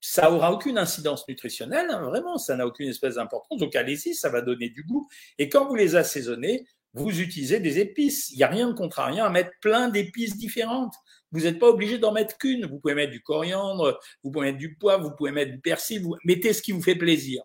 ça 0.00 0.30
aura 0.30 0.52
aucune 0.52 0.78
incidence 0.78 1.26
nutritionnelle, 1.28 1.88
hein, 1.90 2.02
vraiment, 2.02 2.38
ça 2.38 2.56
n'a 2.56 2.66
aucune 2.66 2.88
espèce 2.88 3.16
d'importance. 3.16 3.58
Donc 3.58 3.74
allez-y, 3.74 4.14
ça 4.14 4.28
va 4.28 4.40
donner 4.40 4.68
du 4.68 4.84
goût. 4.84 5.08
Et 5.38 5.48
quand 5.48 5.66
vous 5.66 5.74
les 5.74 5.96
assaisonnez, 5.96 6.66
vous 6.94 7.20
utilisez 7.20 7.60
des 7.60 7.78
épices. 7.78 8.30
Il 8.30 8.36
n'y 8.36 8.44
a 8.44 8.48
rien 8.48 8.68
de 8.68 8.74
contrariant 8.74 9.24
à 9.24 9.30
mettre 9.30 9.50
plein 9.60 9.88
d'épices 9.88 10.36
différentes. 10.36 10.94
Vous 11.32 11.40
n'êtes 11.40 11.58
pas 11.58 11.68
obligé 11.68 11.98
d'en 11.98 12.12
mettre 12.12 12.38
qu'une. 12.38 12.66
Vous 12.66 12.78
pouvez 12.78 12.94
mettre 12.94 13.12
du 13.12 13.22
coriandre, 13.22 13.98
vous 14.22 14.30
pouvez 14.30 14.46
mettre 14.46 14.58
du 14.58 14.76
poivre, 14.76 15.04
vous 15.04 15.14
pouvez 15.14 15.30
mettre 15.30 15.52
du 15.52 15.60
persil, 15.60 16.02
vous 16.02 16.16
mettez 16.24 16.52
ce 16.52 16.62
qui 16.62 16.72
vous 16.72 16.82
fait 16.82 16.96
plaisir. 16.96 17.42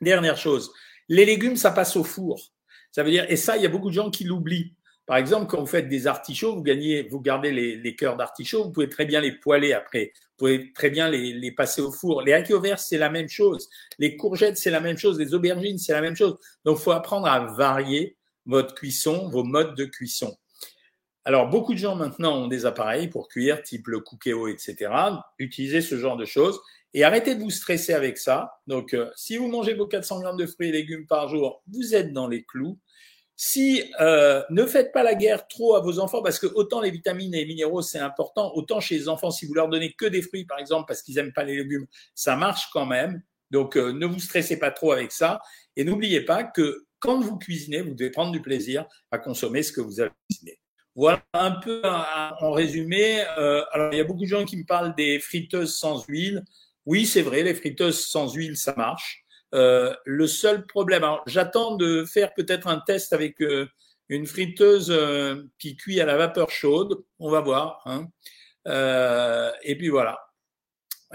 Dernière 0.00 0.36
chose, 0.36 0.72
les 1.08 1.24
légumes, 1.24 1.56
ça 1.56 1.70
passe 1.70 1.96
au 1.96 2.04
four. 2.04 2.52
Ça 2.92 3.02
veut 3.02 3.10
dire, 3.10 3.26
et 3.28 3.36
ça, 3.36 3.56
il 3.56 3.62
y 3.62 3.66
a 3.66 3.68
beaucoup 3.68 3.90
de 3.90 3.94
gens 3.94 4.10
qui 4.10 4.24
l'oublient. 4.24 4.74
Par 5.06 5.16
exemple, 5.16 5.46
quand 5.46 5.60
vous 5.60 5.66
faites 5.66 5.88
des 5.88 6.06
artichauts, 6.06 6.54
vous 6.54 6.62
gagnez, 6.62 7.02
vous 7.08 7.20
gardez 7.20 7.52
les, 7.52 7.76
les 7.76 7.96
cœurs 7.96 8.16
d'artichauts, 8.16 8.64
vous 8.64 8.72
pouvez 8.72 8.88
très 8.88 9.04
bien 9.04 9.20
les 9.20 9.32
poêler 9.32 9.72
après. 9.72 10.12
Vous 10.36 10.46
pouvez 10.46 10.72
très 10.72 10.90
bien 10.90 11.08
les, 11.08 11.32
les 11.32 11.52
passer 11.52 11.80
au 11.80 11.92
four. 11.92 12.22
Les 12.22 12.32
haricots 12.32 12.60
verts, 12.60 12.80
c'est 12.80 12.98
la 12.98 13.10
même 13.10 13.28
chose. 13.28 13.68
Les 13.98 14.16
courgettes, 14.16 14.58
c'est 14.58 14.70
la 14.70 14.80
même 14.80 14.98
chose. 14.98 15.18
Les 15.18 15.32
aubergines, 15.32 15.78
c'est 15.78 15.92
la 15.92 16.00
même 16.00 16.16
chose. 16.16 16.36
Donc, 16.64 16.78
il 16.78 16.82
faut 16.82 16.92
apprendre 16.92 17.26
à 17.28 17.40
varier 17.40 18.16
votre 18.46 18.74
cuisson, 18.74 19.28
vos 19.28 19.44
modes 19.44 19.76
de 19.76 19.84
cuisson. 19.84 20.36
Alors, 21.24 21.48
beaucoup 21.48 21.72
de 21.72 21.78
gens 21.78 21.96
maintenant 21.96 22.36
ont 22.36 22.48
des 22.48 22.66
appareils 22.66 23.08
pour 23.08 23.28
cuire, 23.28 23.62
type 23.62 23.86
le 23.86 24.00
Cookéo, 24.00 24.48
etc. 24.48 24.90
Utilisez 25.38 25.80
ce 25.80 25.96
genre 25.96 26.16
de 26.16 26.26
choses 26.26 26.60
et 26.92 27.02
arrêtez 27.02 27.34
de 27.34 27.40
vous 27.40 27.50
stresser 27.50 27.94
avec 27.94 28.18
ça. 28.18 28.60
Donc, 28.66 28.92
euh, 28.92 29.10
si 29.16 29.38
vous 29.38 29.48
mangez 29.48 29.74
vos 29.74 29.86
400 29.86 30.20
grammes 30.20 30.36
de 30.36 30.46
fruits 30.46 30.68
et 30.68 30.72
légumes 30.72 31.06
par 31.06 31.28
jour, 31.28 31.62
vous 31.72 31.94
êtes 31.94 32.12
dans 32.12 32.28
les 32.28 32.44
clous. 32.44 32.78
Si 33.36 33.82
euh, 34.00 34.42
ne 34.50 34.64
faites 34.64 34.92
pas 34.92 35.02
la 35.02 35.14
guerre 35.14 35.48
trop 35.48 35.74
à 35.74 35.80
vos 35.80 35.98
enfants, 35.98 36.22
parce 36.22 36.38
que 36.38 36.46
autant 36.46 36.80
les 36.80 36.90
vitamines 36.90 37.34
et 37.34 37.38
les 37.38 37.46
minéraux 37.46 37.82
c'est 37.82 37.98
important, 37.98 38.52
autant 38.54 38.78
chez 38.80 38.96
les 38.96 39.08
enfants 39.08 39.30
si 39.32 39.46
vous 39.46 39.54
leur 39.54 39.68
donnez 39.68 39.92
que 39.92 40.06
des 40.06 40.22
fruits 40.22 40.44
par 40.44 40.58
exemple 40.60 40.84
parce 40.86 41.02
qu'ils 41.02 41.18
aiment 41.18 41.32
pas 41.32 41.42
les 41.42 41.56
légumes, 41.56 41.86
ça 42.14 42.36
marche 42.36 42.70
quand 42.72 42.86
même. 42.86 43.22
Donc 43.50 43.76
euh, 43.76 43.92
ne 43.92 44.06
vous 44.06 44.20
stressez 44.20 44.58
pas 44.58 44.70
trop 44.70 44.92
avec 44.92 45.10
ça 45.10 45.40
et 45.76 45.84
n'oubliez 45.84 46.20
pas 46.20 46.44
que 46.44 46.86
quand 47.00 47.20
vous 47.20 47.36
cuisinez, 47.36 47.82
vous 47.82 47.94
devez 47.94 48.10
prendre 48.10 48.32
du 48.32 48.40
plaisir 48.40 48.86
à 49.10 49.18
consommer 49.18 49.62
ce 49.62 49.72
que 49.72 49.80
vous 49.80 50.00
avez 50.00 50.12
cuisiné. 50.30 50.58
Voilà 50.94 51.24
un 51.32 51.50
peu 51.50 51.82
en 51.84 52.52
résumé. 52.52 53.24
Euh, 53.36 53.64
alors 53.72 53.92
il 53.92 53.98
y 53.98 54.00
a 54.00 54.04
beaucoup 54.04 54.22
de 54.22 54.28
gens 54.28 54.44
qui 54.44 54.56
me 54.56 54.64
parlent 54.64 54.94
des 54.94 55.18
friteuses 55.18 55.74
sans 55.74 56.04
huile. 56.06 56.44
Oui, 56.86 57.04
c'est 57.04 57.22
vrai, 57.22 57.42
les 57.42 57.54
friteuses 57.54 58.06
sans 58.06 58.32
huile 58.32 58.56
ça 58.56 58.74
marche. 58.76 59.23
Euh, 59.54 59.94
le 60.04 60.26
seul 60.26 60.66
problème, 60.66 61.04
j'attends 61.26 61.76
de 61.76 62.04
faire 62.04 62.34
peut-être 62.34 62.66
un 62.66 62.80
test 62.80 63.12
avec 63.12 63.40
euh, 63.40 63.68
une 64.08 64.26
friteuse 64.26 64.90
euh, 64.90 65.42
qui 65.58 65.76
cuit 65.76 66.00
à 66.00 66.06
la 66.06 66.16
vapeur 66.16 66.50
chaude. 66.50 67.04
On 67.18 67.30
va 67.30 67.40
voir. 67.40 67.80
Hein. 67.86 68.08
et 69.62 69.76
puis 69.76 69.88
voilà. 69.88 70.18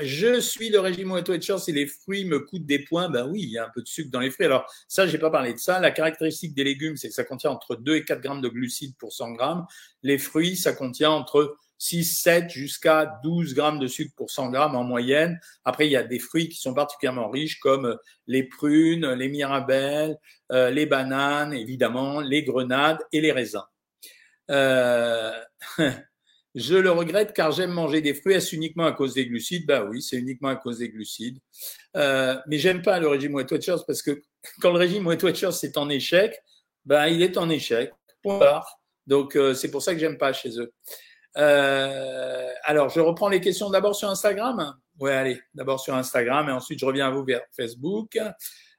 Je 0.01 0.39
suis 0.39 0.69
le 0.69 0.79
régime 0.79 1.11
Wet 1.11 1.23
et 1.29 1.57
si 1.59 1.71
les 1.73 1.85
fruits 1.85 2.23
me 2.23 2.39
coûtent 2.39 2.65
des 2.65 2.79
points, 2.79 3.09
ben 3.09 3.27
oui, 3.27 3.41
il 3.41 3.49
y 3.49 3.57
a 3.57 3.65
un 3.65 3.69
peu 3.73 3.81
de 3.81 3.87
sucre 3.87 4.09
dans 4.11 4.21
les 4.21 4.31
fruits. 4.31 4.45
Alors 4.45 4.65
ça, 4.87 5.05
j'ai 5.05 5.17
pas 5.17 5.29
parlé 5.29 5.53
de 5.53 5.57
ça. 5.57 5.81
La 5.81 5.91
caractéristique 5.91 6.53
des 6.53 6.63
légumes, 6.63 6.95
c'est 6.95 7.09
que 7.09 7.13
ça 7.13 7.25
contient 7.25 7.49
entre 7.49 7.75
2 7.75 7.95
et 7.95 8.05
4 8.05 8.21
grammes 8.21 8.39
de 8.39 8.47
glucides 8.47 8.95
pour 8.97 9.11
100 9.11 9.31
grammes. 9.31 9.65
Les 10.01 10.17
fruits, 10.17 10.55
ça 10.55 10.71
contient 10.71 11.11
entre 11.11 11.57
6, 11.79 12.21
7 12.21 12.49
jusqu'à 12.51 13.19
12 13.23 13.55
grammes 13.55 13.79
de 13.79 13.87
sucre 13.87 14.13
pour 14.15 14.29
100 14.29 14.51
grammes 14.51 14.75
en 14.75 14.83
moyenne. 14.83 15.39
Après, 15.65 15.87
il 15.87 15.91
y 15.91 15.95
a 15.95 16.03
des 16.03 16.19
fruits 16.19 16.49
qui 16.49 16.59
sont 16.59 16.73
particulièrement 16.73 17.29
riches 17.29 17.59
comme 17.59 17.97
les 18.27 18.43
prunes, 18.43 19.11
les 19.13 19.29
mirabelles, 19.29 20.17
euh, 20.51 20.69
les 20.69 20.85
bananes, 20.85 21.53
évidemment, 21.53 22.19
les 22.19 22.43
grenades 22.43 22.99
et 23.11 23.21
les 23.21 23.31
raisins. 23.31 23.63
Euh, 24.49 25.31
je 26.55 26.75
le 26.75 26.91
regrette 26.91 27.33
car 27.33 27.51
j'aime 27.51 27.71
manger 27.71 28.01
des 28.01 28.13
fruits. 28.13 28.33
Est-ce 28.33 28.55
uniquement 28.55 28.85
à 28.85 28.91
cause 28.91 29.13
des 29.13 29.25
glucides? 29.25 29.65
Ben 29.65 29.87
oui, 29.89 30.01
c'est 30.01 30.17
uniquement 30.17 30.49
à 30.49 30.55
cause 30.55 30.79
des 30.79 30.89
glucides. 30.89 31.39
Euh, 31.95 32.37
mais 32.47 32.57
j'aime 32.57 32.81
pas 32.81 32.99
le 32.99 33.07
régime 33.07 33.35
Weight 33.35 33.51
Watchers 33.51 33.83
parce 33.85 34.01
que 34.01 34.21
quand 34.61 34.71
le 34.71 34.79
régime 34.79 35.05
Weight 35.07 35.23
Watchers 35.23 35.63
est 35.63 35.77
en 35.77 35.89
échec, 35.89 36.37
ben 36.85 37.07
il 37.07 37.21
est 37.21 37.37
en 37.37 37.49
échec. 37.49 37.91
Point 38.21 38.61
Donc 39.07 39.35
euh, 39.35 39.53
c'est 39.53 39.71
pour 39.71 39.81
ça 39.81 39.93
que 39.93 39.99
j'aime 39.99 40.17
pas 40.17 40.33
chez 40.33 40.59
eux. 40.59 40.73
Euh, 41.39 42.49
alors 42.63 42.89
je 42.89 42.99
reprends 42.99 43.29
les 43.29 43.39
questions 43.41 43.69
d'abord 43.69 43.95
sur 43.95 44.09
Instagram. 44.09 44.75
Ouais, 44.99 45.13
allez, 45.13 45.41
d'abord 45.53 45.79
sur 45.79 45.95
Instagram 45.95 46.49
et 46.49 46.51
ensuite 46.51 46.79
je 46.79 46.85
reviens 46.85 47.07
à 47.07 47.11
vous 47.11 47.23
vers 47.23 47.41
Facebook. 47.55 48.19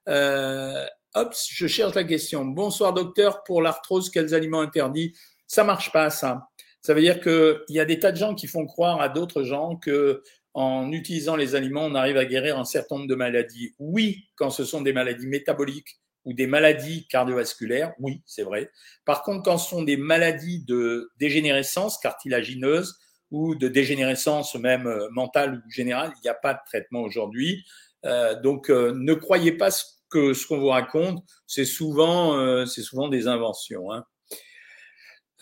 Euh, 0.08 0.84
hop, 1.14 1.34
je 1.50 1.66
cherche 1.66 1.94
la 1.94 2.04
question. 2.04 2.44
Bonsoir 2.44 2.92
docteur, 2.92 3.42
pour 3.44 3.62
l'arthrose, 3.62 4.10
quels 4.10 4.34
aliments 4.34 4.60
interdits? 4.60 5.14
Ça 5.46 5.64
marche 5.64 5.90
pas 5.92 6.10
ça. 6.10 6.48
Ça 6.82 6.94
veut 6.94 7.00
dire 7.00 7.20
qu'il 7.20 7.60
y 7.70 7.80
a 7.80 7.84
des 7.84 7.98
tas 7.98 8.12
de 8.12 8.16
gens 8.16 8.34
qui 8.34 8.46
font 8.46 8.66
croire 8.66 9.00
à 9.00 9.08
d'autres 9.08 9.42
gens 9.42 9.76
que 9.76 10.22
en 10.52 10.90
utilisant 10.92 11.36
les 11.36 11.54
aliments, 11.54 11.84
on 11.84 11.94
arrive 11.94 12.16
à 12.16 12.24
guérir 12.24 12.58
un 12.58 12.64
certain 12.64 12.96
nombre 12.96 13.08
de 13.08 13.14
maladies. 13.14 13.74
Oui, 13.78 14.24
quand 14.34 14.50
ce 14.50 14.64
sont 14.64 14.80
des 14.80 14.92
maladies 14.92 15.28
métaboliques 15.28 16.00
ou 16.24 16.34
des 16.34 16.46
maladies 16.46 17.06
cardiovasculaires, 17.08 17.92
oui, 17.98 18.22
c'est 18.26 18.42
vrai. 18.42 18.70
Par 19.04 19.22
contre, 19.22 19.42
quand 19.42 19.58
ce 19.58 19.70
sont 19.70 19.82
des 19.82 19.96
maladies 19.96 20.64
de 20.64 21.10
dégénérescence 21.18 21.98
cartilagineuse 21.98 22.98
ou 23.30 23.54
de 23.54 23.68
dégénérescence 23.68 24.54
même 24.56 24.86
euh, 24.86 25.08
mentale 25.12 25.62
ou 25.66 25.70
générale, 25.70 26.12
il 26.16 26.20
n'y 26.24 26.30
a 26.30 26.34
pas 26.34 26.54
de 26.54 26.60
traitement 26.66 27.02
aujourd'hui. 27.02 27.64
Euh, 28.04 28.40
donc, 28.40 28.70
euh, 28.70 28.92
ne 28.94 29.14
croyez 29.14 29.52
pas 29.52 29.70
que 30.10 30.34
ce 30.34 30.46
qu'on 30.46 30.58
vous 30.58 30.68
raconte, 30.68 31.24
c'est 31.46 31.64
souvent, 31.64 32.66
c'est 32.66 32.82
souvent 32.82 33.08
des 33.08 33.28
inventions. 33.28 33.92
Hein. 33.92 34.04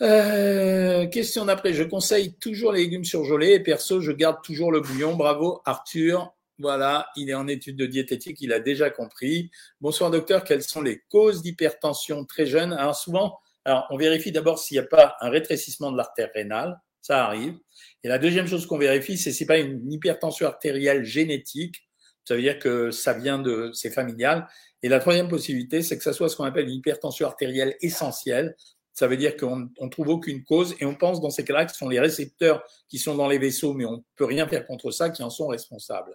Euh, 0.01 1.07
question 1.07 1.45
d'après. 1.45 1.73
Je 1.73 1.83
conseille 1.83 2.35
toujours 2.35 2.71
les 2.71 2.81
légumes 2.81 3.03
surgelés 3.03 3.53
et 3.53 3.59
perso, 3.59 3.99
je 3.99 4.11
garde 4.11 4.41
toujours 4.43 4.71
le 4.71 4.81
bouillon. 4.81 5.15
Bravo, 5.15 5.61
Arthur. 5.65 6.33
Voilà, 6.61 7.07
il 7.15 7.29
est 7.29 7.35
en 7.35 7.47
étude 7.47 7.77
de 7.77 7.85
diététique, 7.85 8.41
il 8.41 8.51
a 8.51 8.59
déjà 8.59 8.89
compris. 8.89 9.49
Bonsoir 9.79 10.11
docteur, 10.11 10.43
quelles 10.43 10.61
sont 10.61 10.81
les 10.81 10.99
causes 11.07 11.41
d'hypertension 11.41 12.25
très 12.25 12.45
jeune? 12.45 12.73
Alors 12.73 12.97
souvent, 12.97 13.39
alors 13.63 13.87
on 13.91 13.97
vérifie 13.97 14.33
d'abord 14.33 14.59
s'il 14.59 14.75
n'y 14.75 14.83
a 14.83 14.87
pas 14.87 15.15
un 15.21 15.29
rétrécissement 15.29 15.89
de 15.89 15.95
l'artère 15.95 16.29
rénale, 16.35 16.77
ça 17.01 17.25
arrive. 17.25 17.57
Et 18.03 18.09
la 18.09 18.17
deuxième 18.17 18.45
chose 18.45 18.65
qu'on 18.65 18.77
vérifie, 18.77 19.17
c'est 19.17 19.31
si 19.31 19.45
pas 19.45 19.57
une 19.57 19.89
hypertension 19.89 20.47
artérielle 20.47 21.05
génétique, 21.05 21.87
ça 22.25 22.35
veut 22.35 22.41
dire 22.41 22.59
que 22.59 22.91
ça 22.91 23.13
vient 23.13 23.39
de, 23.39 23.71
c'est 23.73 23.91
familial. 23.91 24.45
Et 24.83 24.89
la 24.89 24.99
troisième 24.99 25.29
possibilité, 25.29 25.81
c'est 25.81 25.97
que 25.97 26.03
ça 26.03 26.11
soit 26.11 26.27
ce 26.27 26.35
qu'on 26.35 26.43
appelle 26.43 26.67
une 26.67 26.75
hypertension 26.75 27.25
artérielle 27.25 27.77
essentielle, 27.79 28.57
ça 28.93 29.07
veut 29.07 29.15
dire 29.15 29.37
qu'on 29.37 29.69
ne 29.79 29.89
trouve 29.89 30.09
aucune 30.09 30.43
cause 30.43 30.75
et 30.81 30.85
on 30.85 30.95
pense 30.95 31.21
dans 31.21 31.29
ces 31.29 31.45
cas-là 31.45 31.63
que 31.63 31.71
ce 31.71 31.77
sont 31.77 31.87
les 31.87 32.01
récepteurs 32.01 32.61
qui 32.89 32.97
sont 32.97 33.15
dans 33.15 33.29
les 33.29 33.37
vaisseaux, 33.37 33.73
mais 33.73 33.85
on 33.85 33.93
ne 33.93 34.03
peut 34.17 34.25
rien 34.25 34.45
faire 34.45 34.67
contre 34.67 34.91
ça, 34.91 35.09
qui 35.09 35.23
en 35.23 35.29
sont 35.29 35.47
responsables. 35.47 36.13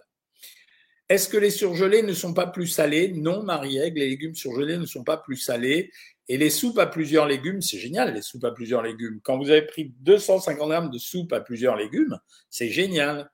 Est-ce 1.07 1.29
que 1.29 1.37
les 1.37 1.51
surgelés 1.51 2.01
ne 2.01 2.13
sont 2.13 2.33
pas 2.33 2.47
plus 2.47 2.67
salés? 2.67 3.13
Non, 3.13 3.43
Marie-Aigle, 3.43 3.99
les 3.99 4.09
légumes 4.09 4.35
surgelés 4.35 4.77
ne 4.77 4.85
sont 4.85 5.03
pas 5.03 5.17
plus 5.17 5.37
salés. 5.37 5.91
Et 6.27 6.37
les 6.37 6.49
soupes 6.49 6.79
à 6.79 6.87
plusieurs 6.87 7.27
légumes, 7.27 7.61
c'est 7.61 7.77
génial, 7.77 8.15
les 8.15 8.23
soupes 8.23 8.45
à 8.45 8.51
plusieurs 8.51 8.81
légumes. 8.81 9.19
Quand 9.23 9.37
vous 9.37 9.51
avez 9.51 9.61
pris 9.61 9.93
250 9.99 10.67
grammes 10.67 10.89
de 10.89 10.97
soupe 10.97 11.31
à 11.33 11.41
plusieurs 11.41 11.75
légumes, 11.75 12.17
c'est 12.49 12.69
génial. 12.69 13.29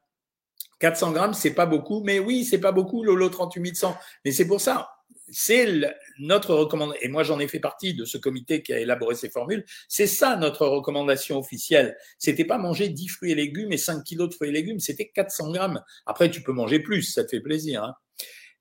400 0.80 1.12
grammes, 1.14 1.34
c'est 1.34 1.54
pas 1.54 1.66
beaucoup, 1.66 2.04
mais 2.04 2.20
oui, 2.20 2.44
c'est 2.44 2.60
pas 2.60 2.74
beaucoup, 2.74 3.04
Lolo 3.04 3.30
38100. 3.30 3.96
Mais 4.26 4.32
c'est 4.32 4.48
pour 4.48 4.60
ça, 4.60 4.90
c'est 5.32 5.68
notre 6.20 6.54
recommandation, 6.54 7.02
et 7.02 7.08
moi 7.10 7.24
j'en 7.24 7.40
ai 7.40 7.48
fait 7.48 7.60
partie 7.60 7.94
de 7.94 8.06
ce 8.06 8.18
comité 8.18 8.62
qui 8.62 8.74
a 8.74 8.80
élaboré 8.80 9.16
ces 9.16 9.30
formules, 9.30 9.66
c'est 9.88 10.08
ça 10.08 10.36
notre 10.36 10.68
recommandation 10.68 11.40
officielle. 11.40 11.98
C'était 12.18 12.46
pas 12.46 12.58
manger 12.58 12.90
10 12.90 13.08
fruits 13.08 13.32
et 13.32 13.36
légumes 13.36 13.72
et 13.72 13.78
5 13.78 14.04
kilos 14.04 14.30
de 14.30 14.34
fruits 14.34 14.50
et 14.50 14.54
légumes, 14.54 14.80
c'était 14.80 15.08
400 15.14 15.52
grammes. 15.52 15.82
Après, 16.06 16.30
tu 16.30 16.44
peux 16.44 16.54
manger 16.54 16.80
plus, 16.80 17.04
ça 17.04 17.24
te 17.24 17.30
fait 17.30 17.42
plaisir. 17.42 17.84
Hein. 17.84 17.96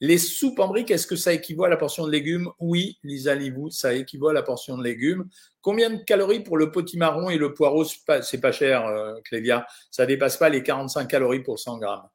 Les 0.02 0.16
soupes 0.16 0.58
en 0.60 0.68
briques, 0.68 0.90
est-ce 0.90 1.06
que 1.06 1.16
ça 1.16 1.34
équivaut 1.34 1.64
à 1.64 1.68
la 1.68 1.76
portion 1.76 2.06
de 2.06 2.10
légumes? 2.10 2.48
Oui, 2.58 2.98
Lisa 3.02 3.34
Livou, 3.34 3.68
ça 3.68 3.92
équivaut 3.92 4.28
à 4.28 4.32
la 4.32 4.42
portion 4.42 4.78
de 4.78 4.82
légumes. 4.82 5.28
Combien 5.60 5.90
de 5.90 6.02
calories 6.02 6.40
pour 6.40 6.56
le 6.56 6.70
potimarron 6.70 7.28
et 7.28 7.36
le 7.36 7.52
poireau 7.52 7.84
C'est 7.84 8.40
pas 8.40 8.52
cher, 8.52 8.86
euh, 8.86 9.12
Clévia. 9.24 9.66
Ça 9.90 10.06
dépasse 10.06 10.38
pas 10.38 10.48
les 10.48 10.62
45 10.62 11.06
calories 11.06 11.42
pour 11.42 11.58
100 11.58 11.78
grammes? 11.78 12.08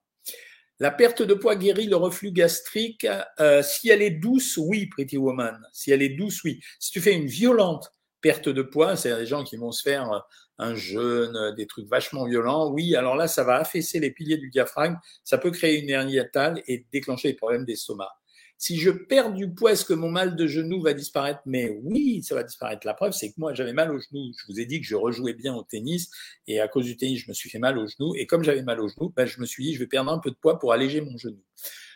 La 0.79 0.91
perte 0.91 1.21
de 1.21 1.33
poids 1.33 1.55
guérit 1.55 1.87
le 1.87 1.95
reflux 1.95 2.31
gastrique. 2.31 3.07
Euh, 3.39 3.63
si 3.63 3.89
elle 3.89 4.01
est 4.01 4.11
douce, 4.11 4.57
oui, 4.57 4.87
Pretty 4.87 5.17
Woman. 5.17 5.57
Si 5.71 5.91
elle 5.91 6.01
est 6.01 6.09
douce, 6.09 6.43
oui. 6.43 6.59
Si 6.79 6.91
tu 6.91 6.99
fais 6.99 7.13
une 7.13 7.27
violente 7.27 7.91
perte 8.19 8.49
de 8.49 8.61
poids, 8.61 8.95
c'est 8.95 9.15
des 9.15 9.25
gens 9.25 9.43
qui 9.43 9.55
vont 9.55 9.71
se 9.71 9.83
faire 9.83 10.11
euh, 10.11 10.19
un 10.57 10.75
jeûne, 10.75 11.35
euh, 11.35 11.51
des 11.53 11.67
trucs 11.67 11.87
vachement 11.87 12.25
violents, 12.25 12.71
oui, 12.71 12.95
alors 12.95 13.15
là, 13.15 13.27
ça 13.27 13.43
va 13.43 13.57
affaisser 13.57 13.99
les 13.99 14.11
piliers 14.11 14.37
du 14.37 14.49
diaphragme, 14.49 14.97
ça 15.23 15.37
peut 15.37 15.51
créer 15.51 15.79
une 15.79 15.89
hernie 15.89 16.13
hiatale 16.13 16.61
et 16.67 16.85
déclencher 16.91 17.29
des 17.29 17.35
problèmes 17.35 17.65
d'estomac. 17.65 18.11
Si 18.57 18.77
je 18.77 18.89
perds 18.89 19.33
du 19.33 19.49
poids, 19.49 19.73
est-ce 19.73 19.85
que 19.85 19.93
mon 19.93 20.09
mal 20.09 20.35
de 20.35 20.47
genou 20.47 20.81
va 20.81 20.93
disparaître? 20.93 21.41
Mais 21.45 21.77
oui, 21.83 22.23
ça 22.23 22.35
va 22.35 22.43
disparaître. 22.43 22.87
La 22.87 22.93
preuve, 22.93 23.11
c'est 23.11 23.29
que 23.29 23.35
moi, 23.37 23.53
j'avais 23.53 23.73
mal 23.73 23.91
au 23.91 23.99
genou. 23.99 24.31
Je 24.37 24.45
vous 24.47 24.59
ai 24.59 24.65
dit 24.65 24.79
que 24.79 24.87
je 24.87 24.95
rejouais 24.95 25.33
bien 25.33 25.53
au 25.53 25.63
tennis 25.63 26.09
et 26.47 26.59
à 26.59 26.67
cause 26.67 26.85
du 26.85 26.95
tennis, 26.95 27.19
je 27.19 27.29
me 27.29 27.33
suis 27.33 27.49
fait 27.49 27.59
mal 27.59 27.77
au 27.77 27.85
genou. 27.85 28.15
Et 28.15 28.25
comme 28.25 28.43
j'avais 28.43 28.63
mal 28.63 28.79
au 28.79 28.87
genou, 28.87 29.11
ben, 29.15 29.25
je 29.25 29.41
me 29.41 29.45
suis 29.45 29.63
dit, 29.63 29.73
je 29.73 29.79
vais 29.79 29.87
perdre 29.87 30.11
un 30.11 30.19
peu 30.19 30.31
de 30.31 30.35
poids 30.35 30.57
pour 30.57 30.71
alléger 30.71 31.01
mon 31.01 31.17
genou. 31.17 31.41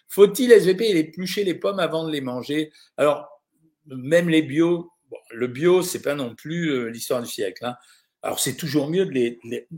Faut-il 0.10 0.52
SVP 0.52 0.86
et 0.86 0.98
éplucher 0.98 1.44
les 1.44 1.54
pommes 1.54 1.80
avant 1.80 2.06
de 2.06 2.12
les 2.12 2.22
manger? 2.22 2.72
Alors, 2.98 3.42
même 3.86 4.30
les 4.30 4.42
bio, 4.42 4.92
le 5.32 5.48
bio, 5.48 5.82
c'est 5.82 6.02
pas 6.02 6.16
non 6.16 6.36
plus 6.36 6.72
euh, 6.72 6.90
l'histoire 6.90 7.22
du 7.22 7.30
siècle. 7.30 7.66
Hein. 7.66 7.76
Alors 8.22 8.40
c'est 8.40 8.56
toujours 8.56 8.90
mieux 8.90 9.06
de 9.06 9.12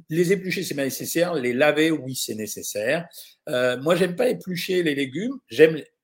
les, 0.09 0.31
éplucher, 0.31 0.63
c'est 0.63 0.75
pas 0.75 0.83
nécessaire. 0.83 1.33
Les 1.35 1.53
laver, 1.53 1.91
oui, 1.91 2.15
c'est 2.15 2.33
nécessaire. 2.33 3.07
Euh, 3.49 3.79
moi, 3.79 3.95
j'aime 3.95 4.15
pas 4.15 4.29
éplucher 4.29 4.81
les 4.81 4.95
légumes. 4.95 5.37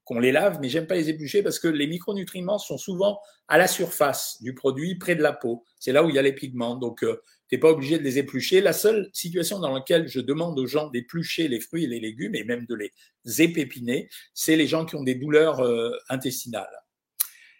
Qu'on 0.07 0.19
les 0.19 0.31
lave, 0.31 0.59
mais 0.61 0.69
j'aime 0.69 0.87
pas 0.87 0.95
les 0.95 1.09
éplucher 1.09 1.43
parce 1.43 1.59
que 1.59 1.67
les 1.67 1.85
micronutriments 1.85 2.59
sont 2.59 2.77
souvent 2.77 3.19
à 3.49 3.57
la 3.57 3.67
surface 3.67 4.41
du 4.41 4.55
produit, 4.55 4.95
près 4.95 5.15
de 5.15 5.21
la 5.21 5.33
peau. 5.33 5.65
C'est 5.79 5.91
là 5.91 6.01
où 6.01 6.09
il 6.09 6.15
y 6.15 6.19
a 6.19 6.21
les 6.21 6.31
pigments. 6.31 6.77
Donc, 6.77 7.03
euh, 7.03 7.21
tu 7.49 7.55
n'es 7.55 7.59
pas 7.59 7.69
obligé 7.71 7.99
de 7.99 8.03
les 8.03 8.17
éplucher. 8.17 8.61
La 8.61 8.71
seule 8.71 9.09
situation 9.11 9.59
dans 9.59 9.73
laquelle 9.73 10.07
je 10.07 10.21
demande 10.21 10.57
aux 10.59 10.65
gens 10.65 10.87
d'éplucher 10.87 11.49
les 11.49 11.59
fruits 11.59 11.83
et 11.83 11.87
les 11.87 11.99
légumes 11.99 12.35
et 12.35 12.45
même 12.45 12.65
de 12.65 12.75
les 12.75 12.93
épépiner, 13.41 14.07
c'est 14.33 14.55
les 14.55 14.65
gens 14.65 14.85
qui 14.85 14.95
ont 14.95 15.03
des 15.03 15.15
douleurs 15.15 15.59
euh, 15.59 15.91
intestinales. 16.07 16.83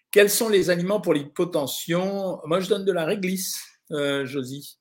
Quels 0.10 0.30
sont 0.30 0.48
les 0.48 0.70
aliments 0.70 1.02
pour 1.02 1.14
l'hypotension? 1.14 2.40
Moi, 2.46 2.62
je 2.62 2.70
donne 2.70 2.86
de 2.86 2.94
la 2.94 3.04
réglisse, 3.04 3.62
euh, 3.92 4.26
Josie. 4.26 4.78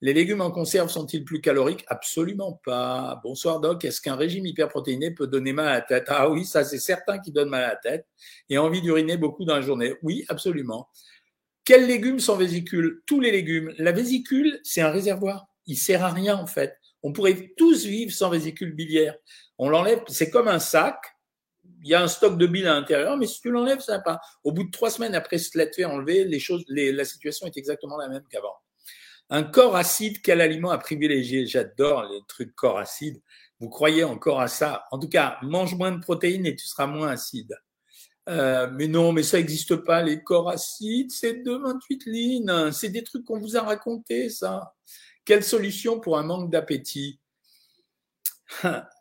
Les 0.00 0.12
légumes 0.12 0.40
en 0.40 0.50
conserve 0.50 0.90
sont-ils 0.90 1.24
plus 1.24 1.40
caloriques? 1.40 1.84
Absolument 1.86 2.60
pas. 2.64 3.20
Bonsoir 3.22 3.60
Doc, 3.60 3.84
est-ce 3.84 4.00
qu'un 4.00 4.16
régime 4.16 4.44
hyperprotéiné 4.44 5.12
peut 5.12 5.26
donner 5.26 5.52
mal 5.52 5.68
à 5.68 5.72
la 5.74 5.80
tête? 5.80 6.04
Ah 6.08 6.28
oui, 6.28 6.44
ça 6.44 6.64
c'est 6.64 6.78
certain 6.78 7.18
qui 7.18 7.32
donne 7.32 7.48
mal 7.48 7.64
à 7.64 7.68
la 7.68 7.76
tête 7.76 8.06
et 8.50 8.58
envie 8.58 8.82
d'uriner 8.82 9.16
beaucoup 9.16 9.44
dans 9.44 9.54
la 9.54 9.62
journée. 9.62 9.94
Oui, 10.02 10.24
absolument. 10.28 10.88
Quels 11.64 11.86
légumes 11.86 12.20
sans 12.20 12.36
vésicule 12.36 13.02
Tous 13.06 13.20
les 13.20 13.30
légumes. 13.30 13.72
La 13.78 13.92
vésicule, 13.92 14.60
c'est 14.62 14.82
un 14.82 14.90
réservoir. 14.90 15.46
Il 15.66 15.76
sert 15.76 16.04
à 16.04 16.10
rien 16.10 16.36
en 16.36 16.46
fait. 16.46 16.76
On 17.02 17.12
pourrait 17.12 17.54
tous 17.56 17.86
vivre 17.86 18.12
sans 18.12 18.28
vésicule 18.28 18.74
biliaire. 18.74 19.14
On 19.58 19.68
l'enlève, 19.68 20.02
c'est 20.08 20.28
comme 20.28 20.48
un 20.48 20.58
sac. 20.58 20.96
Il 21.82 21.88
y 21.88 21.94
a 21.94 22.02
un 22.02 22.08
stock 22.08 22.36
de 22.36 22.46
bile 22.46 22.66
à 22.66 22.74
l'intérieur, 22.74 23.16
mais 23.16 23.26
si 23.26 23.40
tu 23.40 23.50
l'enlèves, 23.50 23.80
ça 23.80 23.96
va 23.96 24.02
pas. 24.02 24.20
Au 24.42 24.52
bout 24.52 24.64
de 24.64 24.70
trois 24.70 24.90
semaines 24.90 25.14
après 25.14 25.38
se 25.38 25.56
l'être 25.56 25.76
fait 25.76 25.84
enlever, 25.84 26.24
les 26.24 26.38
choses, 26.38 26.64
la 26.68 27.04
situation 27.04 27.46
est 27.46 27.56
exactement 27.56 27.96
la 27.96 28.08
même 28.08 28.24
qu'avant. 28.30 28.56
Un 29.30 29.42
corps 29.42 29.76
acide, 29.76 30.20
quel 30.22 30.40
aliment 30.40 30.70
à 30.70 30.78
privilégier? 30.78 31.46
J'adore 31.46 32.04
les 32.04 32.20
trucs 32.28 32.54
corps 32.54 32.78
acide. 32.78 33.20
Vous 33.58 33.68
croyez 33.68 34.04
encore 34.04 34.40
à 34.40 34.48
ça? 34.48 34.84
En 34.90 34.98
tout 34.98 35.08
cas, 35.08 35.38
mange 35.42 35.74
moins 35.74 35.92
de 35.92 36.00
protéines 36.00 36.46
et 36.46 36.54
tu 36.54 36.66
seras 36.66 36.86
moins 36.86 37.08
acide. 37.08 37.56
Euh, 38.28 38.68
mais 38.72 38.88
non, 38.88 39.12
mais 39.12 39.22
ça 39.22 39.36
n'existe 39.38 39.76
pas, 39.76 40.02
les 40.02 40.22
corps 40.22 40.50
acides, 40.50 41.10
c'est 41.10 41.42
de 41.42 41.52
28 41.52 42.06
lignes. 42.06 42.72
C'est 42.72 42.88
des 42.88 43.02
trucs 43.02 43.24
qu'on 43.24 43.38
vous 43.38 43.56
a 43.56 43.62
racontés, 43.62 44.30
ça. 44.30 44.74
Quelle 45.24 45.42
solution 45.42 46.00
pour 46.00 46.18
un 46.18 46.22
manque 46.22 46.50
d'appétit? 46.50 47.20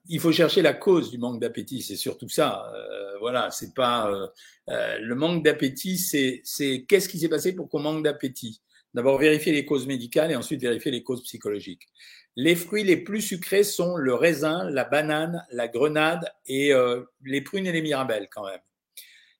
Il 0.09 0.19
faut 0.19 0.31
chercher 0.31 0.61
la 0.61 0.73
cause 0.73 1.11
du 1.11 1.17
manque 1.17 1.39
d'appétit, 1.39 1.81
c'est 1.81 1.95
surtout 1.95 2.29
ça. 2.29 2.71
Euh, 2.73 3.17
voilà, 3.19 3.51
c'est 3.51 3.73
pas 3.73 4.09
euh, 4.09 4.27
euh 4.69 4.97
le 4.99 5.15
manque 5.15 5.43
d'appétit, 5.43 5.97
c'est 5.97 6.41
c'est 6.43 6.85
qu'est-ce 6.87 7.07
qui 7.07 7.19
s'est 7.19 7.29
passé 7.29 7.53
pour 7.53 7.69
qu'on 7.69 7.79
manque 7.79 8.03
d'appétit? 8.03 8.61
D'abord, 8.93 9.17
vérifier 9.17 9.51
les 9.51 9.65
causes 9.65 9.87
médicales 9.87 10.31
et 10.31 10.35
ensuite 10.35 10.61
vérifier 10.61 10.91
les 10.91 11.03
causes 11.03 11.23
psychologiques. 11.23 11.87
Les 12.35 12.55
fruits 12.55 12.83
les 12.83 12.97
plus 12.97 13.21
sucrés 13.21 13.63
sont 13.63 13.95
le 13.95 14.13
raisin, 14.13 14.69
la 14.69 14.83
banane, 14.83 15.45
la 15.51 15.67
grenade 15.67 16.31
et 16.45 16.73
euh, 16.73 17.03
les 17.23 17.41
prunes 17.41 17.67
et 17.67 17.71
les 17.71 17.81
mirabelles 17.81 18.27
quand 18.31 18.45
même. 18.45 18.61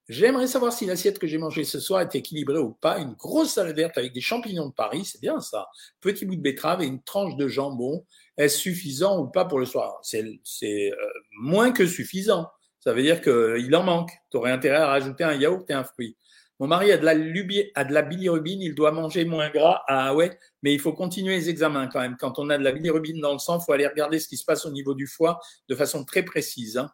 J'aimerais 0.10 0.48
savoir 0.48 0.74
si 0.74 0.86
l'assiette 0.86 1.18
que 1.18 1.28
j'ai 1.28 1.38
mangée 1.38 1.64
ce 1.64 1.80
soir 1.80 2.02
est 2.02 2.14
équilibrée 2.14 2.60
ou 2.60 2.74
pas. 2.74 3.00
Une 3.00 3.14
grosse 3.14 3.54
salade 3.54 3.76
verte 3.78 3.98
avec 3.98 4.12
des 4.12 4.22
champignons 4.22 4.68
de 4.68 4.74
Paris, 4.74 5.06
c'est 5.06 5.22
bien 5.22 5.40
ça. 5.40 5.70
Petit 6.02 6.26
bout 6.26 6.36
de 6.36 6.42
betterave 6.42 6.82
et 6.82 6.86
une 6.86 7.02
tranche 7.02 7.38
de 7.38 7.48
jambon. 7.48 8.06
Est-ce 8.38 8.58
suffisant 8.58 9.20
ou 9.22 9.28
pas 9.28 9.46
pour 9.46 9.60
le 9.60 9.66
soir? 9.66 10.00
C'est 10.04 10.92
euh, 10.92 10.96
moins 11.40 11.72
que 11.72 11.88
suffisant. 11.88 12.50
Ça 12.82 12.92
veut 12.92 13.02
dire 13.02 13.22
qu'il 13.22 13.74
en 13.76 13.84
manque. 13.84 14.12
Tu 14.30 14.36
aurais 14.36 14.52
intérêt 14.52 14.78
à 14.78 14.88
rajouter 14.88 15.24
un 15.24 15.36
yaourt 15.36 15.70
et 15.70 15.74
un 15.74 15.86
fruit. 15.86 16.18
Mon 16.60 16.68
mari 16.68 16.92
a 16.92 16.98
de 16.98 17.04
la, 17.04 18.02
bilirubine, 18.04 18.62
il 18.62 18.76
doit 18.76 18.92
manger 18.92 19.26
moins 19.26 19.50
gras. 19.50 19.82
Ah 19.88 20.14
ouais, 20.14 20.38
mais 20.62 20.74
il 20.74 20.80
faut 20.80 20.94
continuer 20.94 21.36
les 21.36 21.50
examens 21.50 21.88
quand 21.88 22.00
même. 22.00 22.16
Quand 22.20 22.38
on 22.40 22.50
a 22.50 22.58
de 22.58 22.64
la 22.64 22.72
bilirubine 22.72 23.20
dans 23.20 23.34
le 23.34 23.40
sang, 23.40 23.60
il 23.60 23.64
faut 23.66 23.74
aller 23.74 23.88
regarder 23.88 24.20
ce 24.20 24.28
qui 24.28 24.38
se 24.38 24.46
passe 24.46 24.66
au 24.66 24.72
niveau 24.72 24.94
du 24.94 25.08
foie 25.08 25.40
de 25.68 25.76
façon 25.76 26.06
très 26.06 26.24
précise. 26.24 26.78
Hein. 26.78 26.92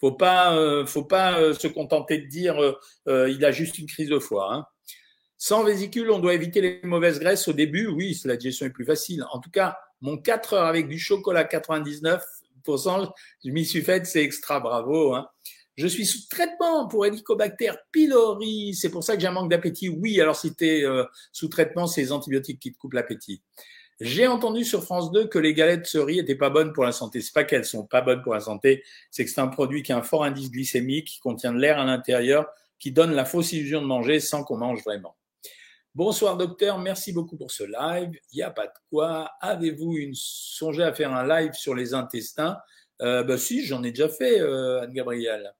Faut 0.00 0.12
pas, 0.12 0.56
euh, 0.56 0.86
faut 0.86 1.04
pas 1.04 1.38
euh, 1.38 1.52
se 1.54 1.68
contenter 1.68 2.18
de 2.18 2.26
dire 2.26 2.58
euh, 3.08 3.30
il 3.30 3.44
a 3.44 3.52
juste 3.52 3.78
une 3.78 3.86
crise 3.86 4.08
de 4.08 4.18
foie. 4.18 4.54
Hein. 4.54 4.66
Sans 5.36 5.64
vésicule, 5.64 6.10
on 6.10 6.20
doit 6.20 6.34
éviter 6.34 6.60
les 6.60 6.80
mauvaises 6.84 7.18
graisses 7.18 7.48
au 7.48 7.52
début. 7.52 7.88
Oui, 7.88 8.18
la 8.24 8.36
digestion 8.36 8.66
est 8.66 8.70
plus 8.70 8.84
facile. 8.84 9.24
En 9.32 9.40
tout 9.40 9.50
cas, 9.50 9.76
mon 10.00 10.16
4 10.16 10.54
heures 10.54 10.66
avec 10.66 10.88
du 10.88 10.98
chocolat 10.98 11.44
99%, 11.44 13.10
je 13.44 13.50
m'y 13.50 13.64
suis 13.64 13.82
fait, 13.82 14.06
c'est 14.06 14.22
extra 14.22 14.60
bravo. 14.60 15.14
Hein. 15.14 15.28
Je 15.76 15.86
suis 15.86 16.04
sous 16.04 16.28
traitement 16.28 16.86
pour 16.86 17.06
Helicobacter 17.06 17.72
pylori. 17.90 18.74
C'est 18.74 18.90
pour 18.90 19.02
ça 19.02 19.14
que 19.14 19.20
j'ai 19.20 19.26
un 19.26 19.32
manque 19.32 19.50
d'appétit. 19.50 19.88
Oui, 19.88 20.20
alors 20.20 20.36
si 20.36 20.52
euh, 20.62 21.04
sous 21.32 21.48
traitement, 21.48 21.86
c'est 21.86 22.02
les 22.02 22.12
antibiotiques 22.12 22.60
qui 22.60 22.72
te 22.72 22.78
coupent 22.78 22.92
l'appétit. 22.92 23.42
J'ai 24.00 24.26
entendu 24.26 24.64
sur 24.64 24.82
France 24.82 25.12
2 25.12 25.28
que 25.28 25.38
les 25.38 25.54
galettes 25.54 25.94
de 25.94 26.00
riz 26.00 26.18
étaient 26.18 26.34
pas 26.34 26.50
bonnes 26.50 26.72
pour 26.72 26.84
la 26.84 26.92
santé. 26.92 27.20
C'est 27.20 27.32
pas 27.32 27.44
qu'elles 27.44 27.64
sont 27.64 27.86
pas 27.86 28.00
bonnes 28.00 28.22
pour 28.22 28.34
la 28.34 28.40
santé, 28.40 28.82
c'est 29.10 29.24
que 29.24 29.30
c'est 29.30 29.40
un 29.40 29.48
produit 29.48 29.82
qui 29.82 29.92
a 29.92 29.96
un 29.96 30.02
fort 30.02 30.24
indice 30.24 30.50
glycémique, 30.50 31.06
qui 31.06 31.20
contient 31.20 31.52
de 31.52 31.58
l'air 31.58 31.78
à 31.78 31.84
l'intérieur, 31.84 32.48
qui 32.78 32.90
donne 32.90 33.12
la 33.12 33.24
fausse 33.24 33.52
illusion 33.52 33.80
de 33.80 33.86
manger 33.86 34.18
sans 34.18 34.42
qu'on 34.44 34.56
mange 34.56 34.82
vraiment. 34.82 35.16
Bonsoir 35.94 36.36
docteur, 36.36 36.78
merci 36.78 37.12
beaucoup 37.12 37.36
pour 37.36 37.52
ce 37.52 37.64
live. 37.64 38.18
Il 38.32 38.42
a 38.42 38.50
pas 38.50 38.66
de 38.66 38.72
quoi. 38.90 39.30
Avez-vous 39.40 39.96
songé 40.14 40.82
à 40.82 40.92
faire 40.92 41.12
un 41.12 41.26
live 41.26 41.52
sur 41.52 41.74
les 41.74 41.94
intestins? 41.94 42.58
Euh, 43.02 43.22
bah, 43.22 43.38
Si, 43.38 43.64
j'en 43.64 43.82
ai 43.84 43.90
déjà 43.90 44.08
fait, 44.08 44.40
euh, 44.40 44.82
Anne-Gabrielle. 44.82 45.54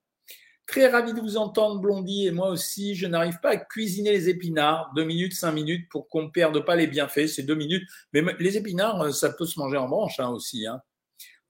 Très 0.65 0.87
ravi 0.87 1.13
de 1.13 1.19
vous 1.19 1.35
entendre, 1.35 1.81
Blondie, 1.81 2.27
et 2.27 2.31
moi 2.31 2.49
aussi. 2.49 2.95
Je 2.95 3.05
n'arrive 3.05 3.39
pas 3.41 3.49
à 3.49 3.57
cuisiner 3.57 4.11
les 4.11 4.29
épinards. 4.29 4.91
Deux 4.95 5.03
minutes, 5.03 5.33
cinq 5.33 5.51
minutes 5.51 5.89
pour 5.89 6.07
qu'on 6.07 6.23
ne 6.23 6.29
perde 6.29 6.63
pas 6.65 6.75
les 6.75 6.87
bienfaits. 6.87 7.27
C'est 7.27 7.43
deux 7.43 7.55
minutes. 7.55 7.87
Mais 8.13 8.23
les 8.39 8.57
épinards, 8.57 9.01
euh, 9.01 9.11
ça 9.11 9.29
peut 9.29 9.45
se 9.45 9.59
manger 9.59 9.77
en 9.77 9.89
branche 9.89 10.19
hein, 10.19 10.29
aussi. 10.29 10.65
Hein. 10.65 10.81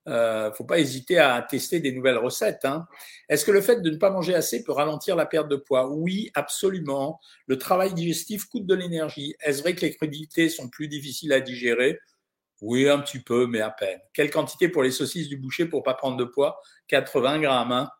Euh, 0.06 0.52
faut 0.52 0.64
pas 0.64 0.78
hésiter 0.78 1.18
à 1.18 1.40
tester 1.42 1.80
des 1.80 1.92
nouvelles 1.92 2.18
recettes. 2.18 2.64
Hein. 2.64 2.86
Est-ce 3.28 3.44
que 3.44 3.52
le 3.52 3.62
fait 3.62 3.80
de 3.80 3.90
ne 3.90 3.96
pas 3.96 4.10
manger 4.10 4.34
assez 4.34 4.62
peut 4.62 4.72
ralentir 4.72 5.16
la 5.16 5.26
perte 5.26 5.48
de 5.48 5.56
poids? 5.56 5.88
Oui, 5.90 6.30
absolument. 6.34 7.20
Le 7.46 7.56
travail 7.56 7.94
digestif 7.94 8.44
coûte 8.46 8.66
de 8.66 8.74
l'énergie. 8.74 9.34
Est-ce 9.40 9.62
vrai 9.62 9.74
que 9.74 9.82
les 9.82 9.94
crudités 9.94 10.48
sont 10.48 10.68
plus 10.68 10.88
difficiles 10.88 11.32
à 11.32 11.40
digérer? 11.40 11.98
Oui, 12.60 12.88
un 12.88 12.98
petit 12.98 13.20
peu, 13.20 13.46
mais 13.46 13.60
à 13.60 13.70
peine. 13.70 14.00
Quelle 14.12 14.30
quantité 14.30 14.68
pour 14.68 14.82
les 14.82 14.90
saucisses 14.90 15.28
du 15.28 15.36
boucher 15.36 15.66
pour 15.66 15.82
pas 15.82 15.94
prendre 15.94 16.16
de 16.16 16.24
poids? 16.24 16.60
80 16.88 17.40
grammes. 17.40 17.72
Hein. 17.72 17.90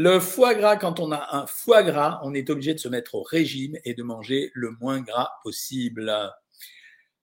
Le 0.00 0.20
foie 0.20 0.54
gras, 0.54 0.76
quand 0.76 1.00
on 1.00 1.10
a 1.10 1.36
un 1.36 1.48
foie 1.48 1.82
gras, 1.82 2.20
on 2.22 2.32
est 2.32 2.50
obligé 2.50 2.72
de 2.72 2.78
se 2.78 2.86
mettre 2.86 3.16
au 3.16 3.24
régime 3.24 3.76
et 3.84 3.94
de 3.94 4.04
manger 4.04 4.52
le 4.54 4.70
moins 4.80 5.00
gras 5.00 5.28
possible. 5.42 6.14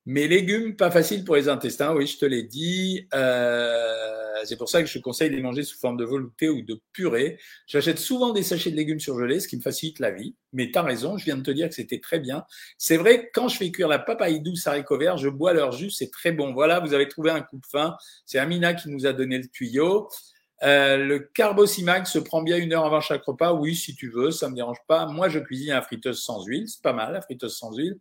Mes 0.06 0.28
légumes, 0.28 0.76
pas 0.76 0.92
facile 0.92 1.24
pour 1.24 1.38
les 1.38 1.48
intestins, 1.48 1.96
oui, 1.96 2.06
je 2.06 2.18
te 2.18 2.26
l'ai 2.26 2.44
dit. 2.44 3.08
Euh, 3.14 4.44
c'est 4.44 4.58
pour 4.58 4.68
ça 4.68 4.84
que 4.84 4.90
je 4.90 5.00
conseille 5.00 5.30
de 5.30 5.38
les 5.38 5.42
manger 5.42 5.64
sous 5.64 5.80
forme 5.80 5.96
de 5.96 6.04
velouté 6.04 6.50
ou 6.50 6.64
de 6.64 6.82
purée. 6.92 7.40
J'achète 7.66 7.98
souvent 7.98 8.34
des 8.34 8.44
sachets 8.44 8.72
de 8.72 8.76
légumes 8.76 9.00
surgelés, 9.00 9.40
ce 9.40 9.48
qui 9.48 9.56
me 9.56 9.62
facilite 9.62 10.00
la 10.00 10.12
vie. 10.12 10.36
Mais 10.52 10.70
tu 10.70 10.78
as 10.78 10.84
raison, 10.84 11.18
je 11.18 11.24
viens 11.24 11.38
de 11.38 11.44
te 11.44 11.52
dire 11.52 11.70
que 11.70 11.76
c'était 11.76 12.02
très 12.02 12.20
bien. 12.20 12.44
C'est 12.78 12.98
vrai, 12.98 13.32
quand 13.34 13.48
je 13.48 13.56
fais 13.56 13.72
cuire 13.72 13.88
la 13.88 14.00
papaye 14.00 14.42
douce 14.42 14.68
haricots 14.68 14.98
verts, 14.98 15.16
je 15.16 15.30
bois 15.30 15.54
leur 15.54 15.72
jus, 15.72 15.92
c'est 15.92 16.12
très 16.12 16.34
bon. 16.34 16.52
Voilà, 16.52 16.82
vous 16.82 16.94
avez 16.94 17.08
trouvé 17.08 17.30
un 17.32 17.40
coup 17.40 17.58
de 17.58 17.66
fin. 17.66 17.96
C'est 18.26 18.38
Amina 18.38 18.74
qui 18.74 18.90
nous 18.90 19.06
a 19.06 19.14
donné 19.14 19.38
le 19.38 19.48
tuyau. 19.48 20.10
Euh, 20.64 20.98
le 20.98 21.20
carbosimac 21.20 22.08
se 22.08 22.20
prend 22.20 22.42
bien 22.42 22.58
une 22.58 22.74
heure 22.74 22.86
avant 22.86 23.02
chaque 23.02 23.24
repas. 23.24 23.54
Oui, 23.54 23.76
si 23.76 23.96
tu 23.96 24.10
veux, 24.10 24.32
ça 24.32 24.50
me 24.50 24.56
dérange 24.56 24.80
pas. 24.88 25.06
Moi, 25.06 25.30
je 25.30 25.40
cuisine 25.40 25.72
à 25.72 25.82
friteuse 25.82 26.22
sans 26.22 26.44
huile. 26.46 26.68
C'est 26.68 26.82
pas 26.82 26.94
mal, 26.94 27.14
la 27.14 27.22
friteuse 27.22 27.58
sans 27.58 27.76
huile. 27.76 28.00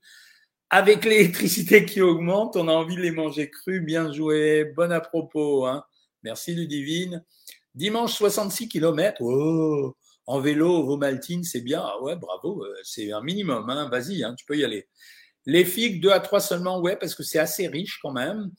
Avec 0.71 1.05
l'électricité 1.05 1.85
qui 1.85 2.01
augmente, 2.01 2.57
on 2.57 2.69
a 2.69 2.73
envie 2.73 2.97
de 2.97 3.01
les 3.01 3.11
manger 3.11 3.51
crus. 3.51 3.83
Bien 3.83 4.13
joué. 4.13 4.73
Bon 4.77 4.91
à 4.93 5.01
propos. 5.01 5.67
Hein. 5.67 5.85
Merci, 6.23 6.55
Ludivine. 6.55 7.25
Dimanche, 7.75 8.15
66 8.15 8.69
km. 8.69 9.21
Oh, 9.21 9.97
en 10.27 10.41
vélo, 10.41 10.85
vos 10.85 10.97
maltines, 10.97 11.45
c'est 11.45 11.61
bien. 11.61 11.83
Ah 11.85 12.01
ouais, 12.03 12.17
bravo. 12.17 12.65
Euh, 12.65 12.75
c'est 12.83 13.13
un 13.13 13.21
minimum. 13.21 13.69
Hein. 13.69 13.89
Vas-y, 13.91 14.23
hein, 14.23 14.35
tu 14.39 14.45
peux 14.47 14.57
y 14.57 14.65
aller. 14.65 14.89
Les 15.47 15.65
figues, 15.65 16.01
2 16.01 16.11
à 16.11 16.21
3 16.21 16.41
seulement. 16.41 16.81
Ouais, 16.81 16.97
parce 16.97 17.15
que 17.15 17.23
c'est 17.23 17.39
assez 17.39 17.67
riche 17.67 17.99
quand 18.01 18.13
même. 18.13 18.51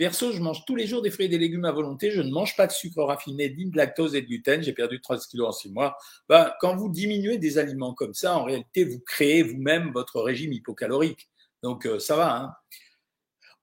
Perso, 0.00 0.32
je 0.32 0.40
mange 0.40 0.64
tous 0.64 0.76
les 0.76 0.86
jours 0.86 1.02
des 1.02 1.10
fruits 1.10 1.26
et 1.26 1.28
des 1.28 1.36
légumes 1.36 1.66
à 1.66 1.72
volonté. 1.72 2.10
Je 2.10 2.22
ne 2.22 2.30
mange 2.30 2.56
pas 2.56 2.66
de 2.66 2.72
sucre 2.72 3.02
raffiné, 3.02 3.54
ni 3.54 3.66
de 3.66 3.76
lactose 3.76 4.14
et 4.14 4.22
de 4.22 4.26
gluten. 4.26 4.62
J'ai 4.62 4.72
perdu 4.72 4.98
13 4.98 5.26
kilos 5.26 5.48
en 5.48 5.52
6 5.52 5.72
mois. 5.72 5.98
Ben, 6.26 6.50
quand 6.58 6.74
vous 6.74 6.88
diminuez 6.88 7.36
des 7.36 7.58
aliments 7.58 7.92
comme 7.92 8.14
ça, 8.14 8.38
en 8.38 8.44
réalité, 8.44 8.84
vous 8.84 9.00
créez 9.00 9.42
vous-même 9.42 9.92
votre 9.92 10.22
régime 10.22 10.54
hypocalorique. 10.54 11.28
Donc, 11.62 11.84
euh, 11.84 11.98
ça 11.98 12.16
va. 12.16 12.34
Hein. 12.34 12.54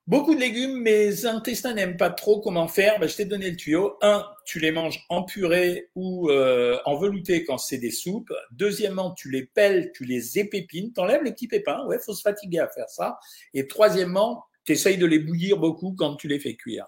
Beaucoup 0.06 0.36
de 0.36 0.40
légumes, 0.40 0.80
mes 0.80 1.26
intestins 1.26 1.74
n'aiment 1.74 1.98
pas 1.98 2.12
trop 2.12 2.40
comment 2.40 2.68
faire. 2.68 3.00
Ben, 3.00 3.10
je 3.10 3.16
t'ai 3.16 3.26
donné 3.26 3.50
le 3.50 3.58
tuyau. 3.58 3.98
Un, 4.04 4.24
tu 4.46 4.60
les 4.60 4.72
manges 4.72 5.08
en 5.10 5.24
purée 5.24 5.90
ou 5.96 6.30
euh, 6.30 6.78
en 6.86 6.98
velouté 6.98 7.46
quand 7.46 7.58
c'est 7.58 7.80
des 7.80 7.90
soupes. 7.90 8.32
Deuxièmement, 8.52 9.16
tu 9.16 9.32
les 9.32 9.48
pelles, 9.48 9.92
tu 9.92 10.06
les 10.06 10.38
épépines, 10.38 10.94
t'enlèves 10.94 11.24
les 11.24 11.32
petits 11.32 11.48
pépins. 11.48 11.84
Ouais, 11.88 11.98
faut 11.98 12.14
se 12.14 12.22
fatiguer 12.22 12.60
à 12.60 12.68
faire 12.68 12.90
ça. 12.90 13.18
Et 13.56 13.68
troisièmement, 13.68 14.46
tu 14.68 14.74
essayes 14.74 14.98
de 14.98 15.06
les 15.06 15.20
bouillir 15.20 15.58
beaucoup 15.58 15.96
quand 15.98 16.18
tu 16.18 16.28
les 16.28 16.40
fais 16.40 16.56
cuire. 16.56 16.86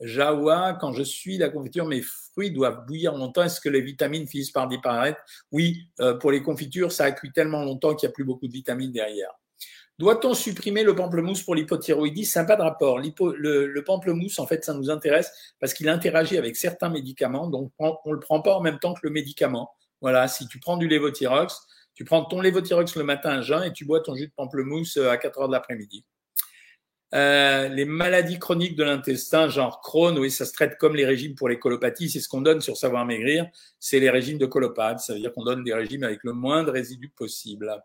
Jawa, 0.00 0.74
quand 0.80 0.92
je 0.92 1.02
suis 1.02 1.38
la 1.38 1.48
confiture, 1.48 1.86
mes 1.86 2.02
fruits 2.02 2.52
doivent 2.52 2.86
bouillir 2.86 3.14
longtemps. 3.14 3.42
Est-ce 3.42 3.60
que 3.60 3.68
les 3.68 3.80
vitamines 3.80 4.28
finissent 4.28 4.52
par 4.52 4.68
disparaître? 4.68 5.18
Oui, 5.50 5.88
euh, 6.00 6.14
pour 6.14 6.30
les 6.30 6.42
confitures, 6.42 6.92
ça 6.92 7.04
a 7.04 7.12
cuit 7.12 7.32
tellement 7.32 7.64
longtemps 7.64 7.94
qu'il 7.94 8.06
n'y 8.06 8.12
a 8.12 8.14
plus 8.14 8.24
beaucoup 8.24 8.46
de 8.46 8.52
vitamines 8.52 8.92
derrière. 8.92 9.32
Doit-on 9.98 10.34
supprimer 10.34 10.84
le 10.84 10.94
pamplemousse 10.94 11.42
pour 11.42 11.54
l'hypothyroïdie? 11.54 12.26
Ça 12.26 12.42
n'a 12.42 12.46
pas 12.46 12.56
de 12.56 12.62
rapport. 12.62 12.98
Le, 12.98 13.66
le, 13.66 13.84
pamplemousse, 13.84 14.38
en 14.38 14.46
fait, 14.46 14.62
ça 14.62 14.74
nous 14.74 14.90
intéresse 14.90 15.32
parce 15.58 15.72
qu'il 15.72 15.88
interagit 15.88 16.36
avec 16.36 16.54
certains 16.54 16.90
médicaments, 16.90 17.48
donc 17.48 17.72
on 17.78 17.96
ne 18.04 18.12
le 18.12 18.20
prend 18.20 18.42
pas 18.42 18.54
en 18.54 18.60
même 18.60 18.78
temps 18.78 18.92
que 18.92 19.00
le 19.02 19.10
médicament. 19.10 19.70
Voilà, 20.02 20.28
si 20.28 20.46
tu 20.46 20.60
prends 20.60 20.76
du 20.76 20.86
lévothyrox, 20.86 21.66
tu 21.94 22.04
prends 22.04 22.24
ton 22.26 22.42
lévothyrox 22.42 22.94
le 22.94 23.04
matin 23.04 23.30
à 23.30 23.40
jeun 23.40 23.64
et 23.64 23.72
tu 23.72 23.86
bois 23.86 24.00
ton 24.00 24.14
jus 24.14 24.28
de 24.28 24.32
pamplemousse 24.36 24.98
euh, 24.98 25.10
à 25.10 25.16
4 25.16 25.40
heures 25.40 25.48
de 25.48 25.54
l'après-midi. 25.54 26.04
Euh, 27.14 27.68
les 27.68 27.84
maladies 27.84 28.38
chroniques 28.38 28.76
de 28.76 28.82
l'intestin, 28.82 29.48
genre 29.48 29.80
Crohn, 29.80 30.18
oui, 30.18 30.30
ça 30.30 30.44
se 30.44 30.52
traite 30.52 30.76
comme 30.76 30.96
les 30.96 31.06
régimes 31.06 31.34
pour 31.34 31.48
les 31.48 31.58
colopathies. 31.58 32.10
C'est 32.10 32.20
ce 32.20 32.28
qu'on 32.28 32.40
donne 32.40 32.60
sur 32.60 32.76
Savoir 32.76 33.06
Maigrir. 33.06 33.46
C'est 33.78 34.00
les 34.00 34.10
régimes 34.10 34.38
de 34.38 34.46
colopathe. 34.46 35.00
Ça 35.00 35.14
veut 35.14 35.20
dire 35.20 35.32
qu'on 35.32 35.44
donne 35.44 35.62
des 35.62 35.74
régimes 35.74 36.02
avec 36.02 36.24
le 36.24 36.32
moins 36.32 36.64
de 36.64 36.70
résidus 36.70 37.10
possible. 37.10 37.82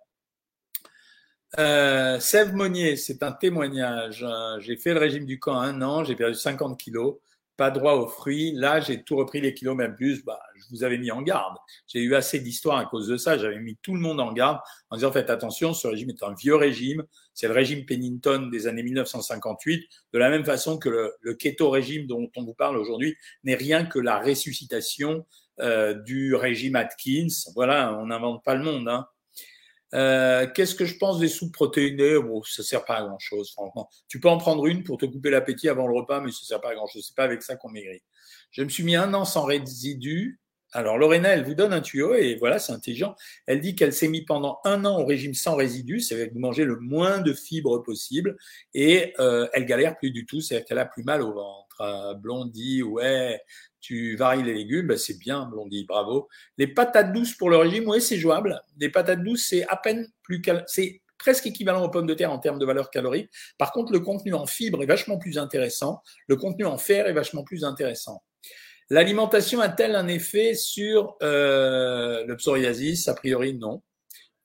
Euh, 1.60 2.20
Sève 2.20 2.54
Monnier, 2.54 2.96
c'est 2.96 3.24
un 3.24 3.32
témoignage. 3.32 4.26
J'ai 4.60 4.78
fait 4.78 4.94
le 4.94 5.00
régime 5.00 5.26
du 5.26 5.40
camp 5.40 5.60
un 5.60 5.82
an, 5.82 6.04
j'ai 6.04 6.16
perdu 6.16 6.36
50 6.36 6.80
kilos 6.80 7.18
pas 7.62 7.70
droit 7.70 7.94
aux 7.94 8.08
fruits. 8.08 8.54
Là, 8.54 8.80
j'ai 8.80 9.04
tout 9.04 9.16
repris 9.18 9.40
les 9.40 9.54
kilos, 9.54 9.76
même 9.76 9.94
plus. 9.94 10.26
Bah, 10.26 10.40
je 10.56 10.64
vous 10.72 10.84
avais 10.84 10.98
mis 10.98 11.12
en 11.12 11.22
garde. 11.22 11.56
J'ai 11.86 12.00
eu 12.00 12.16
assez 12.16 12.40
d'histoires 12.40 12.80
à 12.80 12.86
cause 12.86 13.08
de 13.08 13.18
ça. 13.18 13.38
J'avais 13.38 13.60
mis 13.60 13.78
tout 13.84 13.94
le 13.94 14.00
monde 14.00 14.20
en 14.20 14.34
garde 14.34 14.60
en 14.90 14.96
disant 14.96 15.12
faites 15.12 15.30
attention, 15.30 15.72
ce 15.76 15.88
régime 15.88 16.10
est 16.10 16.24
un 16.24 16.34
vieux 16.34 16.56
régime. 16.56 17.04
C'est 17.34 17.48
le 17.48 17.54
régime 17.54 17.86
Pennington 17.86 18.50
des 18.52 18.68
années 18.68 18.84
1958. 18.84 19.88
De 20.14 20.20
la 20.20 20.30
même 20.30 20.46
façon 20.46 20.78
que 20.78 20.90
le, 20.90 21.14
le 21.22 21.34
keto 21.34 21.70
régime 21.70 22.08
dont 22.08 22.30
on 22.36 22.44
vous 22.44 22.54
parle 22.54 22.78
aujourd'hui 22.78 23.16
n'est 23.44 23.56
rien 23.56 23.86
que 23.86 24.00
la 24.00 24.20
ressuscitation 24.20 25.26
euh, 25.62 25.94
du 25.94 26.34
régime 26.34 26.76
Atkins. 26.76 27.28
Voilà, 27.54 27.96
on 28.00 28.08
n'invente 28.08 28.44
pas 28.44 28.56
le 28.56 28.64
monde. 28.64 28.88
Hein. 28.88 29.06
Euh, 29.94 30.48
qu'est-ce 30.56 30.74
que 30.74 30.86
je 30.86 30.98
pense 30.98 31.20
des 31.20 31.28
soupes 31.28 31.54
protéinées 31.54 32.20
Bon, 32.20 32.42
ça 32.44 32.64
sert 32.64 32.84
pas 32.84 32.98
à 32.98 33.04
grand 33.04 33.20
chose, 33.20 33.52
franchement. 33.52 33.88
Tu 34.08 34.20
peux 34.20 34.30
en 34.30 34.38
prendre 34.38 34.66
une 34.66 34.84
pour 34.84 34.98
te 34.98 35.06
couper 35.06 35.30
l'appétit 35.30 35.70
avant 35.70 35.88
le 35.88 35.96
repas, 35.96 36.20
mais 36.20 36.32
ça 36.32 36.46
sert 36.46 36.62
pas 36.62 36.72
à 36.72 36.76
grand 36.76 36.88
chose. 36.88 37.06
C'est 37.06 37.16
pas 37.16 37.26
avec 37.26 37.44
ça 37.44 37.58
qu'on 37.58 37.70
maigrit. 37.70 38.02
Je 38.50 38.64
me 38.64 38.70
suis 38.70 38.84
mis 38.84 38.96
un 38.96 39.14
an 39.14 39.24
sans 39.24 39.44
résidus. 39.44 40.41
Alors 40.74 40.98
Lorena, 40.98 41.30
elle 41.30 41.44
vous 41.44 41.54
donne 41.54 41.74
un 41.74 41.82
tuyau 41.82 42.16
et 42.16 42.36
voilà, 42.36 42.58
c'est 42.58 42.72
intelligent. 42.72 43.16
Elle 43.46 43.60
dit 43.60 43.76
qu'elle 43.76 43.92
s'est 43.92 44.08
mis 44.08 44.24
pendant 44.24 44.60
un 44.64 44.86
an 44.86 45.02
au 45.02 45.06
régime 45.06 45.34
sans 45.34 45.56
résidus, 45.56 46.00
c'est-à-dire 46.00 46.30
que 46.30 46.34
vous 46.34 46.40
mangez 46.40 46.64
le 46.64 46.78
moins 46.78 47.20
de 47.20 47.34
fibres 47.34 47.84
possible 47.84 48.38
et 48.74 49.14
euh, 49.20 49.48
elle 49.54 49.66
galère 49.66 49.98
plus 49.98 50.12
du 50.12 50.26
tout, 50.26 50.40
c'est-à-dire 50.40 50.66
qu'elle 50.66 50.80
a 50.80 50.86
plus 50.86 51.04
mal 51.04 51.22
au 51.22 51.34
ventre. 51.34 51.82
Euh, 51.82 52.14
Blondie, 52.14 52.84
ouais, 52.84 53.42
tu 53.82 54.16
varies 54.16 54.44
les 54.44 54.54
légumes, 54.54 54.88
ben 54.88 54.98
c'est 54.98 55.18
bien, 55.18 55.46
Blondie, 55.46 55.86
bravo. 55.86 56.30
Les 56.58 56.68
patates 56.68 57.12
douces 57.12 57.34
pour 57.34 57.50
le 57.50 57.58
régime, 57.58 57.88
oui, 57.88 58.02
c'est 58.02 58.18
jouable. 58.18 58.62
Les 58.80 58.90
patates 58.90 59.24
douces, 59.24 59.48
c'est 59.50 59.68
à 59.68 59.76
peine 59.76 60.08
plus 60.24 60.42
c'est 60.68 61.02
presque 61.18 61.48
équivalent 61.48 61.84
aux 61.84 61.90
pommes 61.90 62.08
de 62.08 62.14
terre 62.14 62.32
en 62.32 62.40
termes 62.40 62.60
de 62.60 62.66
valeur 62.66 62.90
calorique. 62.90 63.30
Par 63.58 63.72
contre, 63.72 63.92
le 63.92 64.00
contenu 64.00 64.34
en 64.34 64.46
fibres 64.46 64.82
est 64.82 64.88
vachement 64.88 65.18
plus 65.18 65.38
intéressant. 65.38 66.02
Le 66.28 66.36
contenu 66.36 66.66
en 66.66 66.78
fer 66.78 67.08
est 67.08 67.14
vachement 67.14 67.44
plus 67.44 67.64
intéressant. 67.64 68.24
L'alimentation 68.92 69.62
a-t-elle 69.62 69.96
un 69.96 70.10
effet 70.10 70.54
sur 70.54 71.16
euh, 71.24 72.26
le 72.26 72.36
psoriasis? 72.36 73.08
A 73.08 73.14
priori, 73.14 73.54
non. 73.54 73.82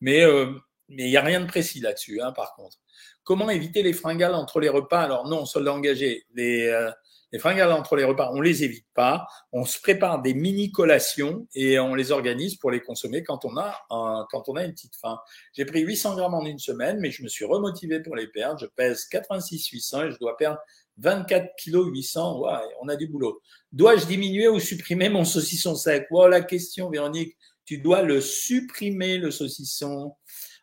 Mais 0.01 0.23
euh, 0.23 0.53
mais 0.89 1.07
il 1.07 1.11
n'y 1.11 1.17
a 1.17 1.23
rien 1.23 1.41
de 1.41 1.47
précis 1.47 1.81
là-dessus, 1.81 2.21
hein, 2.21 2.31
par 2.31 2.55
contre. 2.55 2.77
Comment 3.25 3.51
éviter 3.51 3.83
les 3.83 3.93
fringales 3.93 4.37
entre 4.37 4.61
les 4.61 4.69
repas? 4.69 5.01
Alors 5.01 5.29
non, 5.29 5.47
soldat 5.47 5.73
engagé. 5.73 6.27
Les, 6.35 6.69
euh, 6.69 6.93
Les 7.33 7.41
fringales 7.41 7.73
entre 7.73 7.97
les 7.97 8.05
repas, 8.05 8.31
on 8.35 8.41
les 8.41 8.63
évite 8.63 8.87
pas. 8.95 9.27
On 9.51 9.65
se 9.65 9.81
prépare 9.81 10.23
des 10.23 10.33
mini 10.33 10.71
collations 10.71 11.49
et 11.53 11.81
on 11.81 11.97
les 11.97 12.13
organise 12.13 12.55
pour 12.55 12.71
les 12.71 12.81
consommer 12.81 13.25
quand 13.25 13.45
on 13.45 13.57
a 13.57 13.75
un, 13.91 14.27
quand 14.31 14.49
on 14.49 14.55
a 14.55 14.63
une 14.63 14.73
petite 14.73 14.95
faim. 14.95 15.19
J'ai 15.55 15.65
pris 15.65 15.81
800 15.81 16.15
grammes 16.15 16.35
en 16.35 16.45
une 16.45 16.61
semaine, 16.61 17.01
mais 17.01 17.11
je 17.11 17.25
me 17.25 17.29
suis 17.29 17.45
remotivé 17.45 18.01
pour 18.01 18.15
les 18.15 18.29
perdre. 18.29 18.61
Je 18.61 18.67
pèse 18.67 19.07
86 19.07 19.67
800 19.71 20.05
et 20.05 20.11
je 20.13 20.19
dois 20.21 20.37
perdre 20.37 20.61
24 20.99 21.55
kg 21.57 21.89
800. 21.93 22.41
Ouais, 22.41 22.51
on 22.81 22.89
a 22.89 22.97
du 22.97 23.07
boulot. 23.07 23.41
Dois-je 23.73 24.07
diminuer 24.07 24.49
ou 24.49 24.59
supprimer 24.59 25.09
mon 25.09 25.25
saucisson 25.25 25.75
sec? 25.75 26.07
La 26.11 26.41
question, 26.41 26.91
Véronique. 26.91 27.37
Tu 27.65 27.79
dois 27.79 28.03
le 28.03 28.21
supprimer, 28.21 29.19
le 29.19 29.31
saucisson. 29.31 30.15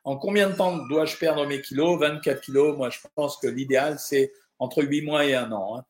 En 0.03 0.17
combien 0.17 0.49
de 0.49 0.55
temps 0.55 0.77
dois-je 0.87 1.17
perdre 1.17 1.45
mes 1.45 1.61
kilos? 1.61 1.99
24 1.99 2.41
kilos. 2.41 2.77
Moi, 2.77 2.89
je 2.89 2.99
pense 3.15 3.37
que 3.37 3.47
l'idéal, 3.47 3.99
c'est 3.99 4.31
entre 4.59 4.83
8 4.83 5.01
mois 5.01 5.25
et 5.25 5.35
un 5.35 5.51
an. 5.51 5.77
Hein. 5.77 5.85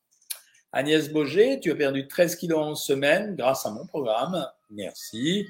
Agnès 0.72 1.10
Boger, 1.10 1.60
tu 1.60 1.72
as 1.72 1.76
perdu 1.76 2.08
13 2.08 2.36
kilos 2.36 2.60
en 2.60 2.76
semaine 2.76 3.36
grâce 3.36 3.66
à 3.66 3.72
mon 3.72 3.86
programme. 3.86 4.48
Merci. 4.72 5.48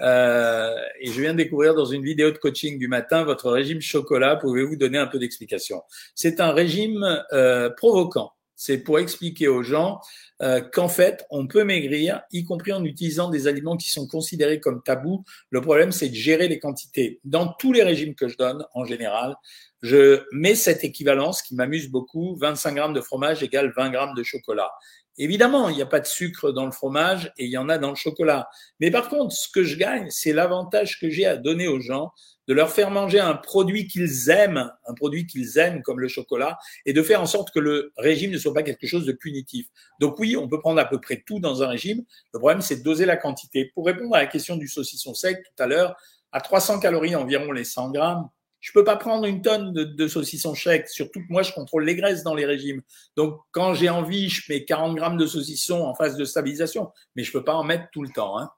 Euh, 0.00 0.74
et 1.00 1.10
je 1.10 1.20
viens 1.20 1.32
de 1.32 1.38
découvrir 1.38 1.74
dans 1.74 1.84
une 1.84 2.02
vidéo 2.02 2.30
de 2.30 2.38
coaching 2.38 2.78
du 2.78 2.88
matin 2.88 3.24
votre 3.24 3.50
régime 3.50 3.80
chocolat. 3.80 4.36
Pouvez-vous 4.36 4.76
donner 4.76 4.98
un 4.98 5.06
peu 5.06 5.18
d'explication? 5.18 5.82
C'est 6.14 6.40
un 6.40 6.52
régime 6.52 7.04
euh, 7.32 7.70
provoquant. 7.70 8.32
C'est 8.56 8.78
pour 8.78 9.00
expliquer 9.00 9.48
aux 9.48 9.62
gens 9.62 10.00
euh, 10.40 10.60
qu'en 10.60 10.88
fait, 10.88 11.24
on 11.30 11.46
peut 11.46 11.64
maigrir, 11.64 12.22
y 12.32 12.44
compris 12.44 12.72
en 12.72 12.84
utilisant 12.84 13.28
des 13.28 13.48
aliments 13.48 13.76
qui 13.76 13.90
sont 13.90 14.06
considérés 14.06 14.60
comme 14.60 14.82
tabous. 14.82 15.24
Le 15.50 15.60
problème, 15.60 15.90
c'est 15.90 16.08
de 16.08 16.14
gérer 16.14 16.46
les 16.46 16.60
quantités. 16.60 17.20
Dans 17.24 17.48
tous 17.48 17.72
les 17.72 17.82
régimes 17.82 18.14
que 18.14 18.28
je 18.28 18.36
donne, 18.36 18.64
en 18.74 18.84
général, 18.84 19.34
je 19.82 20.22
mets 20.32 20.54
cette 20.54 20.84
équivalence 20.84 21.42
qui 21.42 21.54
m'amuse 21.54 21.90
beaucoup. 21.90 22.36
25 22.36 22.74
grammes 22.74 22.94
de 22.94 23.00
fromage 23.00 23.42
égale 23.42 23.72
20 23.76 23.90
grammes 23.90 24.14
de 24.14 24.22
chocolat. 24.22 24.70
Évidemment, 25.16 25.68
il 25.68 25.76
n'y 25.76 25.82
a 25.82 25.86
pas 25.86 26.00
de 26.00 26.06
sucre 26.06 26.50
dans 26.50 26.64
le 26.64 26.72
fromage 26.72 27.32
et 27.36 27.44
il 27.44 27.50
y 27.50 27.58
en 27.58 27.68
a 27.68 27.78
dans 27.78 27.90
le 27.90 27.94
chocolat. 27.94 28.48
Mais 28.80 28.90
par 28.90 29.08
contre, 29.08 29.34
ce 29.34 29.48
que 29.48 29.62
je 29.62 29.76
gagne, 29.76 30.08
c'est 30.10 30.32
l'avantage 30.32 30.98
que 30.98 31.08
j'ai 31.08 31.24
à 31.26 31.36
donner 31.36 31.68
aux 31.68 31.80
gens 31.80 32.12
de 32.48 32.52
leur 32.52 32.70
faire 32.70 32.90
manger 32.90 33.20
un 33.20 33.34
produit 33.34 33.86
qu'ils 33.86 34.28
aiment, 34.28 34.70
un 34.86 34.94
produit 34.94 35.26
qu'ils 35.26 35.56
aiment 35.58 35.82
comme 35.82 36.00
le 36.00 36.08
chocolat, 36.08 36.58
et 36.84 36.92
de 36.92 37.02
faire 37.02 37.22
en 37.22 37.26
sorte 37.26 37.50
que 37.52 37.58
le 37.58 37.92
régime 37.96 38.32
ne 38.32 38.38
soit 38.38 38.52
pas 38.52 38.62
quelque 38.62 38.86
chose 38.86 39.06
de 39.06 39.12
punitif. 39.12 39.66
Donc 40.00 40.18
oui, 40.18 40.36
on 40.36 40.48
peut 40.48 40.60
prendre 40.60 40.80
à 40.80 40.84
peu 40.84 41.00
près 41.00 41.22
tout 41.26 41.38
dans 41.38 41.62
un 41.62 41.68
régime. 41.68 42.04
Le 42.32 42.38
problème, 42.38 42.60
c'est 42.60 42.76
de 42.76 42.82
doser 42.82 43.06
la 43.06 43.16
quantité. 43.16 43.70
Pour 43.74 43.86
répondre 43.86 44.14
à 44.14 44.18
la 44.18 44.26
question 44.26 44.56
du 44.56 44.68
saucisson 44.68 45.14
sec 45.14 45.42
tout 45.42 45.62
à 45.62 45.66
l'heure, 45.66 45.96
à 46.32 46.40
300 46.40 46.80
calories 46.80 47.16
environ 47.16 47.52
les 47.52 47.64
100 47.64 47.92
grammes, 47.92 48.28
je 48.64 48.72
peux 48.72 48.82
pas 48.82 48.96
prendre 48.96 49.26
une 49.26 49.42
tonne 49.42 49.74
de, 49.74 49.84
de 49.84 50.08
saucisson 50.08 50.54
sec, 50.54 50.88
surtout 50.88 51.20
que 51.20 51.26
moi, 51.28 51.42
je 51.42 51.52
contrôle 51.52 51.84
les 51.84 51.94
graisses 51.94 52.22
dans 52.22 52.34
les 52.34 52.46
régimes. 52.46 52.80
Donc, 53.14 53.38
quand 53.50 53.74
j'ai 53.74 53.90
envie, 53.90 54.30
je 54.30 54.50
mets 54.50 54.64
40 54.64 54.96
grammes 54.96 55.18
de 55.18 55.26
saucisson 55.26 55.82
en 55.82 55.94
phase 55.94 56.16
de 56.16 56.24
stabilisation, 56.24 56.90
mais 57.14 57.24
je 57.24 57.30
peux 57.30 57.44
pas 57.44 57.52
en 57.52 57.62
mettre 57.62 57.84
tout 57.92 58.02
le 58.02 58.08
temps. 58.08 58.38
Hein. 58.38 58.50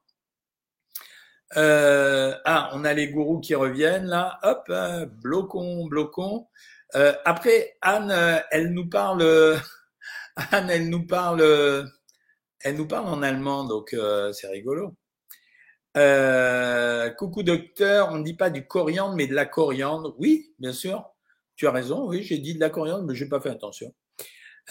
Euh, 1.57 2.37
ah, 2.45 2.71
on 2.75 2.85
a 2.85 2.93
les 2.93 3.09
gourous 3.09 3.41
qui 3.41 3.57
reviennent 3.57 4.07
là. 4.07 4.39
Hop, 4.45 4.63
hein, 4.69 5.07
blocon, 5.07 5.87
blocon. 5.87 6.47
Euh, 6.95 7.13
après, 7.25 7.77
Anne, 7.83 8.13
euh, 8.13 8.39
elle 8.53 8.73
nous 8.73 8.89
parle. 8.89 9.25
Anne, 10.53 10.71
elle 10.71 10.89
nous 10.89 11.05
parle. 11.05 11.43
Elle 12.61 12.77
nous 12.77 12.87
parle 12.87 13.09
en 13.09 13.23
allemand, 13.23 13.65
donc 13.65 13.97
c'est 14.33 14.49
rigolo. 14.49 14.95
Coucou 17.17 17.43
docteur, 17.43 18.11
on 18.13 18.19
ne 18.19 18.25
dit 18.25 18.35
pas 18.35 18.51
du 18.51 18.67
coriandre, 18.67 19.15
mais 19.17 19.27
de 19.27 19.35
la 19.35 19.47
coriandre. 19.47 20.15
Oui, 20.19 20.55
bien 20.59 20.73
sûr. 20.73 21.05
Tu 21.57 21.67
as 21.67 21.71
raison. 21.71 22.07
Oui, 22.09 22.23
j'ai 22.23 22.39
dit 22.39 22.55
de 22.55 22.61
la 22.61 22.71
coriandre, 22.71 23.05
mais 23.05 23.15
j'ai 23.15 23.29
pas 23.29 23.41
fait 23.41 23.51
attention. 23.51 23.95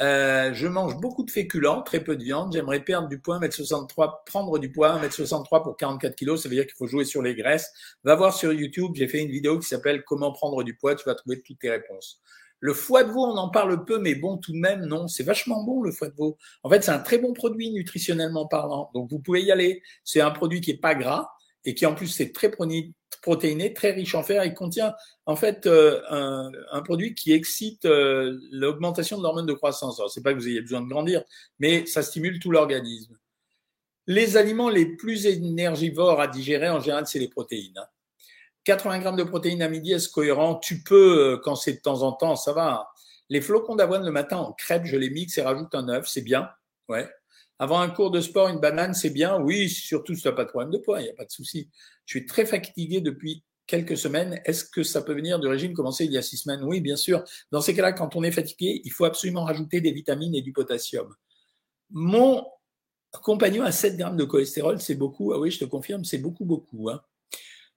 Euh, 0.01 0.53
je 0.53 0.67
mange 0.67 0.97
beaucoup 0.97 1.23
de 1.23 1.31
féculents, 1.31 1.81
très 1.81 2.01
peu 2.01 2.15
de 2.17 2.23
viande. 2.23 2.53
J'aimerais 2.53 2.81
perdre 2.81 3.07
du 3.07 3.19
poids, 3.19 3.39
1m63, 3.39 4.23
prendre 4.25 4.59
du 4.59 4.71
poids, 4.71 4.99
1m63 4.99 5.63
pour 5.63 5.77
44 5.77 6.15
kilos. 6.15 6.43
Ça 6.43 6.49
veut 6.49 6.55
dire 6.55 6.65
qu'il 6.65 6.75
faut 6.77 6.87
jouer 6.87 7.05
sur 7.05 7.21
les 7.21 7.35
graisses. 7.35 7.71
Va 8.03 8.15
voir 8.15 8.33
sur 8.33 8.51
YouTube, 8.51 8.91
j'ai 8.95 9.07
fait 9.07 9.21
une 9.21 9.31
vidéo 9.31 9.57
qui 9.57 9.67
s'appelle 9.67 10.03
Comment 10.03 10.31
prendre 10.33 10.63
du 10.63 10.75
poids. 10.75 10.95
Tu 10.95 11.05
vas 11.05 11.15
trouver 11.15 11.41
toutes 11.41 11.59
tes 11.59 11.69
réponses. 11.69 12.21
Le 12.65 12.73
foie 12.73 13.03
de 13.03 13.11
veau, 13.11 13.23
on 13.23 13.37
en 13.37 13.49
parle 13.49 13.85
peu, 13.85 13.99
mais 13.99 14.15
bon, 14.15 14.37
tout 14.37 14.51
de 14.51 14.57
même, 14.57 14.85
non. 14.85 15.07
C'est 15.07 15.21
vachement 15.21 15.63
bon, 15.63 15.83
le 15.83 15.91
foie 15.91 16.07
de 16.07 16.15
veau. 16.15 16.35
En 16.63 16.69
fait, 16.71 16.83
c'est 16.83 16.89
un 16.89 16.97
très 16.97 17.19
bon 17.19 17.31
produit 17.31 17.69
nutritionnellement 17.69 18.47
parlant. 18.47 18.89
Donc, 18.95 19.11
vous 19.11 19.19
pouvez 19.19 19.43
y 19.43 19.51
aller. 19.51 19.83
C'est 20.03 20.19
un 20.19 20.31
produit 20.31 20.61
qui 20.61 20.71
est 20.71 20.81
pas 20.81 20.95
gras 20.95 21.29
et 21.63 21.75
qui, 21.75 21.85
en 21.85 21.93
plus, 21.93 22.07
c'est 22.07 22.33
très 22.33 22.49
protéiné, 23.21 23.73
très 23.75 23.91
riche 23.91 24.15
en 24.15 24.23
fer. 24.23 24.43
Il 24.43 24.55
contient 24.55 24.95
en 25.27 25.35
fait 25.35 25.67
euh, 25.67 26.01
un, 26.71 26.81
produit 26.81 27.13
qui 27.13 27.33
excite 27.33 27.85
euh, 27.85 28.35
l'augmentation 28.51 29.19
de 29.19 29.21
l'hormone 29.21 29.45
de 29.45 29.53
croissance. 29.53 29.99
Alors, 29.99 30.09
c'est 30.09 30.23
pas 30.23 30.33
que 30.33 30.39
vous 30.39 30.47
ayez 30.47 30.61
besoin 30.61 30.81
de 30.81 30.89
grandir, 30.89 31.23
mais 31.59 31.85
ça 31.85 32.01
stimule 32.01 32.39
tout 32.39 32.49
l'organisme. 32.49 33.15
Les 34.07 34.37
aliments 34.37 34.69
les 34.69 34.87
plus 34.87 35.27
énergivores 35.27 36.19
à 36.19 36.27
digérer, 36.27 36.69
en 36.69 36.79
général, 36.79 37.05
c'est 37.05 37.19
les 37.19 37.29
protéines. 37.29 37.85
80 38.65 38.99
grammes 38.99 39.15
de 39.15 39.23
protéines 39.23 39.61
à 39.61 39.69
midi, 39.69 39.93
est-ce 39.93 40.09
cohérent? 40.09 40.55
Tu 40.55 40.83
peux, 40.83 41.33
euh, 41.33 41.37
quand 41.43 41.55
c'est 41.55 41.73
de 41.73 41.79
temps 41.79 42.01
en 42.01 42.11
temps, 42.11 42.35
ça 42.35 42.51
va. 42.51 42.89
Les 43.29 43.41
flocons 43.41 43.75
d'avoine 43.75 44.03
le 44.03 44.11
matin 44.11 44.37
en 44.37 44.53
crêpe, 44.53 44.85
je 44.85 44.97
les 44.97 45.09
mixe 45.09 45.37
et 45.37 45.41
rajoute 45.41 45.73
un 45.73 45.87
œuf, 45.89 46.07
c'est 46.07 46.21
bien. 46.21 46.49
Ouais. 46.89 47.07
Avant 47.57 47.79
un 47.79 47.89
cours 47.89 48.11
de 48.11 48.19
sport, 48.19 48.49
une 48.49 48.59
banane, 48.59 48.93
c'est 48.93 49.11
bien. 49.11 49.39
Oui, 49.39 49.69
surtout 49.69 50.13
si 50.13 50.23
tu 50.23 50.27
n'as 50.27 50.33
pas 50.33 50.43
de 50.43 50.49
problème 50.49 50.71
de 50.71 50.77
poids, 50.77 50.99
il 50.99 51.05
n'y 51.05 51.09
a 51.09 51.13
pas 51.13 51.25
de 51.25 51.31
souci. 51.31 51.69
Je 52.05 52.17
suis 52.17 52.25
très 52.25 52.45
fatigué 52.45 53.01
depuis 53.01 53.43
quelques 53.67 53.97
semaines. 53.97 54.41
Est-ce 54.45 54.65
que 54.65 54.83
ça 54.83 55.01
peut 55.01 55.13
venir 55.13 55.39
du 55.39 55.47
régime 55.47 55.73
commencé 55.73 56.05
il 56.05 56.11
y 56.11 56.17
a 56.17 56.21
six 56.21 56.37
semaines? 56.37 56.63
Oui, 56.63 56.81
bien 56.81 56.97
sûr. 56.97 57.23
Dans 57.51 57.61
ces 57.61 57.73
cas-là, 57.73 57.93
quand 57.93 58.15
on 58.15 58.23
est 58.23 58.31
fatigué, 58.31 58.81
il 58.83 58.91
faut 58.91 59.05
absolument 59.05 59.45
rajouter 59.45 59.79
des 59.79 59.91
vitamines 59.91 60.35
et 60.35 60.41
du 60.41 60.53
potassium. 60.53 61.13
Mon 61.91 62.45
compagnon 63.23 63.63
a 63.63 63.71
7 63.71 63.95
grammes 63.95 64.17
de 64.17 64.25
cholestérol, 64.25 64.81
c'est 64.81 64.95
beaucoup. 64.95 65.33
Ah 65.33 65.39
oui, 65.39 65.51
je 65.51 65.59
te 65.59 65.65
confirme, 65.65 66.03
c'est 66.03 66.17
beaucoup, 66.17 66.45
beaucoup. 66.45 66.89
Hein. 66.89 67.01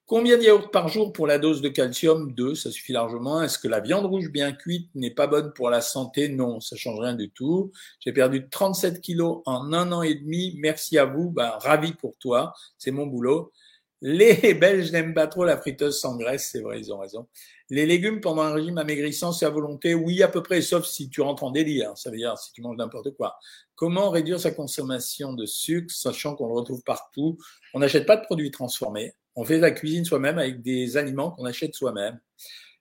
Combien 0.08 0.38
de 0.38 0.42
yaourts 0.42 0.70
par 0.70 0.88
jour 0.88 1.12
pour 1.12 1.26
la 1.26 1.38
dose 1.38 1.60
de 1.60 1.68
calcium? 1.68 2.32
Deux, 2.32 2.54
ça 2.54 2.70
suffit 2.70 2.94
largement. 2.94 3.42
Est-ce 3.42 3.58
que 3.58 3.68
la 3.68 3.80
viande 3.80 4.06
rouge 4.06 4.30
bien 4.30 4.52
cuite 4.52 4.88
n'est 4.94 5.10
pas 5.10 5.26
bonne 5.26 5.52
pour 5.52 5.68
la 5.68 5.82
santé? 5.82 6.30
Non, 6.30 6.60
ça 6.60 6.76
change 6.76 6.98
rien 6.98 7.12
du 7.12 7.30
tout. 7.30 7.72
J'ai 8.00 8.14
perdu 8.14 8.48
37 8.48 9.02
kilos 9.02 9.42
en 9.44 9.70
un 9.74 9.92
an 9.92 10.00
et 10.00 10.14
demi. 10.14 10.56
Merci 10.60 10.96
à 10.96 11.04
vous. 11.04 11.28
Ben, 11.28 11.50
ravi 11.60 11.92
pour 11.92 12.16
toi. 12.16 12.54
C'est 12.78 12.90
mon 12.90 13.04
boulot. 13.04 13.52
Les 14.00 14.54
Belges 14.54 14.92
n'aiment 14.92 15.12
pas 15.12 15.26
trop 15.26 15.44
la 15.44 15.58
friteuse 15.58 16.00
sans 16.00 16.16
graisse, 16.16 16.48
c'est 16.52 16.60
vrai, 16.60 16.78
ils 16.80 16.90
ont 16.90 16.98
raison. 17.00 17.26
Les 17.68 17.84
légumes 17.84 18.22
pendant 18.22 18.40
un 18.40 18.54
régime 18.54 18.78
amaigrissant, 18.78 19.32
c'est 19.32 19.44
à 19.44 19.50
volonté? 19.50 19.92
Oui, 19.92 20.22
à 20.22 20.28
peu 20.28 20.42
près, 20.42 20.62
sauf 20.62 20.86
si 20.86 21.10
tu 21.10 21.20
rentres 21.20 21.44
en 21.44 21.50
délire. 21.50 21.92
Ça 21.98 22.10
veut 22.10 22.16
dire 22.16 22.38
si 22.38 22.50
tu 22.52 22.62
manges 22.62 22.78
n'importe 22.78 23.10
quoi. 23.14 23.38
Comment 23.74 24.08
réduire 24.08 24.40
sa 24.40 24.52
consommation 24.52 25.34
de 25.34 25.44
sucre, 25.44 25.92
sachant 25.94 26.34
qu'on 26.34 26.46
le 26.46 26.54
retrouve 26.54 26.82
partout? 26.82 27.36
On 27.74 27.80
n'achète 27.80 28.06
pas 28.06 28.16
de 28.16 28.22
produits 28.22 28.50
transformés. 28.50 29.12
On 29.38 29.44
fait 29.44 29.58
la 29.58 29.70
cuisine 29.70 30.04
soi-même 30.04 30.36
avec 30.36 30.62
des 30.62 30.96
aliments 30.96 31.30
qu'on 31.30 31.44
achète 31.44 31.72
soi-même. 31.72 32.18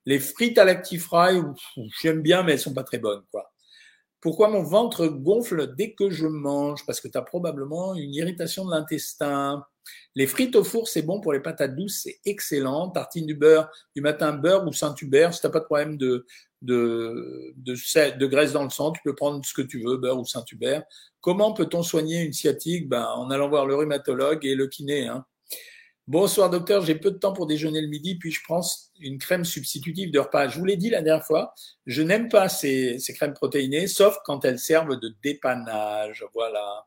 Les 0.08 0.18
frites 0.18 0.58
à 0.58 0.66
l'actifrail, 0.66 1.40
j'aime 2.02 2.24
bien, 2.24 2.42
mais 2.42 2.54
elles 2.54 2.60
sont 2.60 2.74
pas 2.74 2.84
très 2.84 2.98
bonnes, 2.98 3.22
quoi. 3.30 3.54
Pourquoi 4.22 4.50
mon 4.50 4.64
ventre 4.64 5.06
gonfle 5.06 5.76
dès 5.76 5.94
que 5.94 6.10
je 6.10 6.26
mange? 6.26 6.84
Parce 6.88 7.00
que 7.00 7.08
tu 7.10 7.16
as 7.16 7.22
probablement 7.22 7.94
une 7.94 8.12
irritation 8.16 8.66
de 8.66 8.72
l'intestin. 8.72 9.64
Les 10.16 10.26
frites 10.26 10.56
au 10.56 10.64
four, 10.64 10.88
c'est 10.88 11.04
bon 11.04 11.22
pour 11.22 11.32
les 11.32 11.42
patates 11.42 11.76
douces, 11.76 12.02
c'est 12.04 12.20
excellent. 12.26 12.90
Tartine 12.90 13.28
du 13.28 13.36
beurre 13.36 13.70
du 13.96 14.02
matin, 14.02 14.34
beurre 14.34 14.66
ou 14.66 14.74
Saint-Hubert. 14.74 15.36
Si 15.36 15.42
tu 15.42 15.52
pas 15.52 15.60
de 15.60 15.66
problème 15.66 15.96
de, 15.96 16.26
de, 16.64 17.54
de, 17.58 18.18
de, 18.18 18.26
graisse 18.26 18.54
dans 18.54 18.64
le 18.64 18.72
sang, 18.72 18.92
tu 18.94 19.02
peux 19.06 19.14
prendre 19.14 19.46
ce 19.46 19.54
que 19.54 19.62
tu 19.62 19.84
veux, 19.84 19.98
beurre 19.98 20.20
ou 20.20 20.26
Saint-Hubert. 20.26 20.84
Comment 21.22 21.54
peut-on 21.54 21.84
soigner 21.84 22.24
une 22.24 22.34
sciatique? 22.34 22.90
Ben, 22.90 23.06
En 23.06 23.30
allant 23.30 23.48
voir 23.48 23.68
le 23.68 23.76
rhumatologue 23.76 24.44
et 24.44 24.56
le 24.56 24.66
kiné. 24.66 25.06
Hein. 25.06 25.24
Bonsoir 26.08 26.50
docteur, 26.50 26.86
j'ai 26.86 26.96
peu 26.96 27.12
de 27.12 27.18
temps 27.18 27.34
pour 27.34 27.48
déjeuner 27.48 27.82
le 27.82 27.90
midi, 27.90 28.16
puis 28.16 28.32
je 28.32 28.42
prends 28.42 28.62
une 29.02 29.18
crème 29.18 29.44
substitutive 29.44 30.10
de 30.10 30.20
repas. 30.20 30.48
Je 30.48 30.58
vous 30.58 30.64
l'ai 30.64 30.78
dit 30.78 30.90
la 30.90 31.02
dernière 31.02 31.26
fois, 31.26 31.54
je 31.86 32.02
n'aime 32.02 32.30
pas 32.30 32.48
ces, 32.48 32.98
crèmes 33.10 33.34
protéinées, 33.34 33.88
sauf 33.88 34.18
quand 34.24 34.46
elles 34.46 34.58
servent 34.58 34.98
de 34.98 35.14
dépannage. 35.22 36.24
Voilà. 36.34 36.86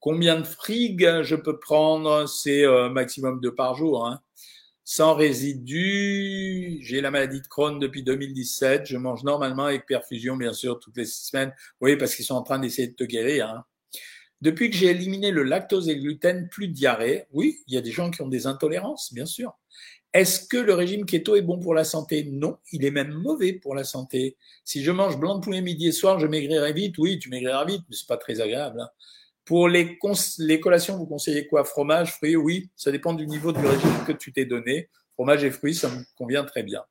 Combien 0.00 0.40
de 0.40 0.44
frigues 0.44 1.22
je 1.22 1.36
peux 1.36 1.60
prendre? 1.60 2.26
C'est 2.26 2.64
euh, 2.64 2.88
maximum 2.90 3.40
deux 3.40 3.54
par 3.54 3.76
jour. 3.76 4.04
Hein. 4.04 4.20
Sans 4.84 5.14
résidus, 5.14 6.78
j'ai 6.82 7.00
la 7.00 7.12
maladie 7.12 7.40
de 7.40 7.46
Crohn 7.46 7.78
depuis 7.78 8.02
2017. 8.02 8.84
Je 8.86 8.96
mange 8.96 9.22
normalement 9.22 9.66
avec 9.66 9.86
perfusion, 9.86 10.36
bien 10.36 10.52
sûr, 10.52 10.80
toutes 10.80 10.96
les 10.96 11.04
semaines. 11.04 11.54
Oui, 11.80 11.96
parce 11.96 12.16
qu'ils 12.16 12.24
sont 12.24 12.34
en 12.34 12.42
train 12.42 12.58
d'essayer 12.58 12.88
de 12.88 12.96
te 12.96 13.04
guérir. 13.04 13.48
Hein. 13.48 13.64
Depuis 14.42 14.70
que 14.70 14.76
j'ai 14.76 14.88
éliminé 14.88 15.30
le 15.30 15.42
lactose 15.42 15.88
et 15.88 15.94
le 15.94 16.02
gluten, 16.02 16.48
plus 16.48 16.68
de 16.68 16.74
diarrhée. 16.74 17.26
Oui, 17.32 17.58
il 17.66 17.74
y 17.74 17.78
a 17.78 17.80
des 17.80 17.90
gens 17.90 18.10
qui 18.10 18.22
ont 18.22 18.28
des 18.28 18.46
intolérances, 18.46 19.12
bien 19.12 19.26
sûr. 19.26 19.56
Est-ce 20.12 20.46
que 20.46 20.56
le 20.56 20.74
régime 20.74 21.04
keto 21.04 21.36
est 21.36 21.42
bon 21.42 21.58
pour 21.58 21.74
la 21.74 21.84
santé? 21.84 22.24
Non, 22.24 22.58
il 22.72 22.84
est 22.84 22.90
même 22.90 23.12
mauvais 23.12 23.52
pour 23.52 23.74
la 23.74 23.84
santé. 23.84 24.36
Si 24.64 24.82
je 24.82 24.90
mange 24.90 25.18
blanc 25.18 25.36
de 25.36 25.40
poulet 25.44 25.60
midi 25.60 25.88
et 25.88 25.92
soir, 25.92 26.18
je 26.18 26.26
maigrirai 26.26 26.72
vite. 26.72 26.96
Oui, 26.98 27.18
tu 27.18 27.28
maigriras 27.28 27.64
vite, 27.64 27.82
mais 27.88 27.96
c'est 27.96 28.06
pas 28.08 28.16
très 28.16 28.40
agréable. 28.40 28.80
Hein. 28.80 28.88
Pour 29.44 29.68
les, 29.68 29.98
collations, 30.60 30.96
vous 30.96 31.06
conseillez 31.06 31.46
quoi? 31.46 31.64
Fromage, 31.64 32.12
fruits? 32.12 32.34
Oui, 32.34 32.70
ça 32.76 32.90
dépend 32.90 33.14
du 33.14 33.26
niveau 33.26 33.52
du 33.52 33.64
régime 33.64 34.04
que 34.06 34.12
tu 34.12 34.32
t'es 34.32 34.44
donné. 34.44 34.88
Fromage 35.14 35.44
et 35.44 35.50
fruits, 35.50 35.74
ça 35.74 35.88
me 35.88 36.02
convient 36.16 36.44
très 36.44 36.62
bien. 36.62 36.82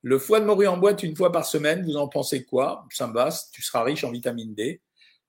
Le 0.00 0.18
foie 0.18 0.40
de 0.40 0.46
morue 0.46 0.66
en 0.66 0.78
boîte 0.78 1.02
une 1.02 1.14
fois 1.14 1.30
par 1.30 1.44
semaine, 1.44 1.84
vous 1.84 1.96
en 1.96 2.08
pensez 2.08 2.44
quoi? 2.44 2.86
Ça 2.90 3.06
me 3.06 3.12
va, 3.12 3.28
tu 3.52 3.62
seras 3.62 3.84
riche 3.84 4.04
en 4.04 4.10
vitamine 4.10 4.54
D. 4.54 4.80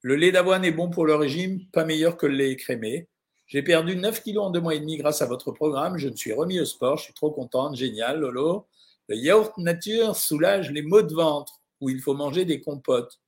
Le 0.04 0.18
lait 0.18 0.34
d'avoine 0.34 0.66
est 0.66 0.72
bon 0.72 0.89
pour 0.89 1.06
le 1.06 1.16
régime, 1.16 1.62
pas 1.72 1.86
meilleur 1.86 2.18
que 2.18 2.26
le 2.26 2.36
lait 2.36 2.52
écrémé. 2.52 3.08
J'ai 3.48 3.63
perdu 3.63 3.96
9 3.96 4.22
kilos 4.22 4.44
en 4.44 4.50
deux 4.50 4.60
mois 4.60 4.76
et 4.76 4.80
demi 4.82 4.98
grâce 4.98 5.22
à 5.22 5.26
votre 5.26 5.54
programme. 5.54 5.98
Je 5.98 6.10
me 6.10 6.16
suis 6.18 6.34
remis 6.34 6.60
au 6.60 6.66
sport. 6.66 6.98
Je 6.98 7.06
suis 7.06 7.13
trop 7.13 7.32
contente. 7.32 7.78
Génial, 7.78 8.20
Lolo. 8.20 8.68
Le 9.08 9.16
yaourt 9.16 9.58
nature 9.58 10.18
soulage 10.18 10.72
les 10.72 10.82
maux 10.82 11.04
de 11.04 11.13
ventre 11.13 11.62
où 11.80 11.89
il 11.89 12.02
faut 12.02 12.16
manger 12.16 12.44
des 12.44 12.60
compotes. 12.60 13.22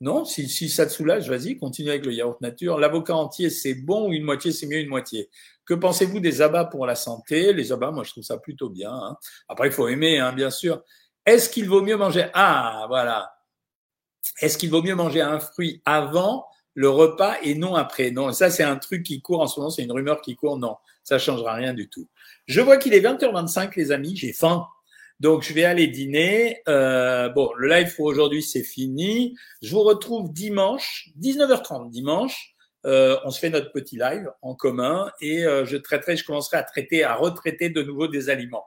Non, 0.00 0.24
si, 0.24 0.48
si 0.48 0.68
ça 0.68 0.86
te 0.86 0.90
soulage, 0.90 1.30
vas-y, 1.30 1.56
continue 1.56 1.90
avec 1.90 2.04
le 2.04 2.12
yaourt 2.12 2.40
nature. 2.40 2.78
L'avocat 2.78 3.14
entier, 3.14 3.48
c'est 3.48 3.74
bon 3.74 4.08
ou 4.08 4.12
une 4.12 4.24
moitié, 4.24 4.50
c'est 4.50 4.66
mieux 4.66 4.78
une 4.78 4.88
moitié. 4.88 5.30
Que 5.64 5.74
pensez-vous 5.74 6.18
des 6.18 6.42
abats 6.42 6.64
pour 6.64 6.84
la 6.84 6.96
santé? 6.96 7.52
Les 7.52 7.70
abats, 7.70 7.92
moi, 7.92 8.02
je 8.02 8.10
trouve 8.10 8.24
ça 8.24 8.38
plutôt 8.38 8.70
bien. 8.70 8.92
Hein. 8.92 9.16
Après, 9.48 9.68
il 9.68 9.72
faut 9.72 9.86
aimer, 9.86 10.18
hein, 10.18 10.32
bien 10.32 10.50
sûr. 10.50 10.82
Est-ce 11.24 11.48
qu'il 11.48 11.68
vaut 11.68 11.82
mieux 11.82 11.96
manger? 11.96 12.26
Ah, 12.34 12.86
voilà. 12.88 13.37
Est-ce 14.40 14.58
qu'il 14.58 14.70
vaut 14.70 14.82
mieux 14.82 14.94
manger 14.94 15.20
un 15.20 15.40
fruit 15.40 15.82
avant 15.84 16.46
le 16.74 16.88
repas 16.88 17.36
et 17.42 17.54
non 17.54 17.74
après? 17.74 18.10
Non, 18.10 18.32
ça, 18.32 18.50
c'est 18.50 18.62
un 18.62 18.76
truc 18.76 19.02
qui 19.02 19.20
court 19.20 19.40
en 19.40 19.46
ce 19.46 19.58
moment, 19.58 19.70
c'est 19.70 19.82
une 19.82 19.92
rumeur 19.92 20.20
qui 20.20 20.36
court. 20.36 20.58
Non, 20.58 20.76
ça 21.02 21.18
changera 21.18 21.54
rien 21.54 21.74
du 21.74 21.88
tout. 21.88 22.08
Je 22.46 22.60
vois 22.60 22.76
qu'il 22.76 22.94
est 22.94 23.00
20h25, 23.00 23.72
les 23.76 23.92
amis, 23.92 24.16
j'ai 24.16 24.32
faim. 24.32 24.66
Donc, 25.20 25.42
je 25.42 25.52
vais 25.52 25.64
aller 25.64 25.88
dîner. 25.88 26.62
Euh, 26.68 27.28
bon, 27.28 27.50
le 27.56 27.68
live 27.68 27.94
pour 27.96 28.06
aujourd'hui, 28.06 28.42
c'est 28.42 28.62
fini. 28.62 29.36
Je 29.62 29.72
vous 29.72 29.82
retrouve 29.82 30.32
dimanche, 30.32 31.08
19h30 31.20 31.90
dimanche. 31.90 32.54
Euh, 32.86 33.18
on 33.24 33.30
se 33.30 33.40
fait 33.40 33.50
notre 33.50 33.72
petit 33.72 33.96
live 33.96 34.30
en 34.40 34.54
commun 34.54 35.10
et 35.20 35.44
euh, 35.44 35.64
je 35.64 35.76
traiterai, 35.76 36.16
je 36.16 36.24
commencerai 36.24 36.58
à 36.58 36.62
traiter, 36.62 37.02
à 37.02 37.16
retraiter 37.16 37.70
de 37.70 37.82
nouveau 37.82 38.06
des 38.06 38.30
aliments. 38.30 38.66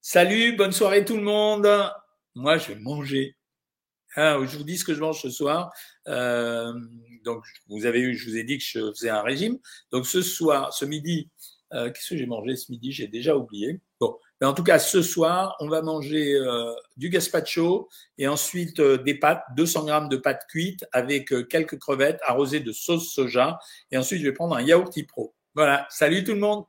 Salut, 0.00 0.56
bonne 0.56 0.72
soirée 0.72 1.04
tout 1.04 1.16
le 1.16 1.22
monde. 1.22 1.68
Moi, 2.34 2.58
je 2.58 2.72
vais 2.72 2.80
manger. 2.80 3.36
Ah, 4.16 4.38
je 4.44 4.56
vous 4.56 4.64
dis 4.64 4.78
ce 4.78 4.84
que 4.84 4.94
je 4.94 5.00
mange 5.00 5.20
ce 5.20 5.28
soir. 5.28 5.72
Euh, 6.08 6.72
donc, 7.24 7.44
vous 7.68 7.84
avez 7.84 8.00
eu, 8.00 8.16
je 8.16 8.30
vous 8.30 8.36
ai 8.36 8.44
dit 8.44 8.56
que 8.56 8.64
je 8.64 8.90
faisais 8.92 9.10
un 9.10 9.22
régime. 9.22 9.58
Donc, 9.92 10.06
ce 10.06 10.22
soir, 10.22 10.72
ce 10.72 10.86
midi, 10.86 11.28
euh, 11.74 11.90
qu'est-ce 11.90 12.10
que 12.10 12.16
j'ai 12.16 12.26
mangé 12.26 12.56
ce 12.56 12.72
midi? 12.72 12.92
J'ai 12.92 13.08
déjà 13.08 13.36
oublié. 13.36 13.80
Bon, 14.00 14.16
mais 14.40 14.46
en 14.46 14.52
tout 14.52 14.62
cas, 14.62 14.78
ce 14.78 15.02
soir, 15.02 15.56
on 15.60 15.68
va 15.68 15.82
manger 15.82 16.34
euh, 16.34 16.72
du 16.96 17.08
gazpacho 17.08 17.88
et 18.18 18.28
ensuite 18.28 18.80
euh, 18.80 18.98
des 18.98 19.14
pâtes, 19.14 19.42
200 19.56 19.84
grammes 19.84 20.08
de 20.08 20.16
pâtes 20.16 20.46
cuites 20.48 20.84
avec 20.92 21.32
euh, 21.32 21.42
quelques 21.42 21.78
crevettes 21.78 22.20
arrosées 22.22 22.60
de 22.60 22.72
sauce 22.72 23.12
soja. 23.12 23.58
Et 23.90 23.96
ensuite, 23.96 24.20
je 24.20 24.26
vais 24.26 24.32
prendre 24.32 24.54
un 24.54 24.62
yaourt 24.62 24.92
pro. 25.08 25.34
Voilà. 25.54 25.86
Salut 25.90 26.22
tout 26.24 26.34
le 26.34 26.40
monde. 26.40 26.64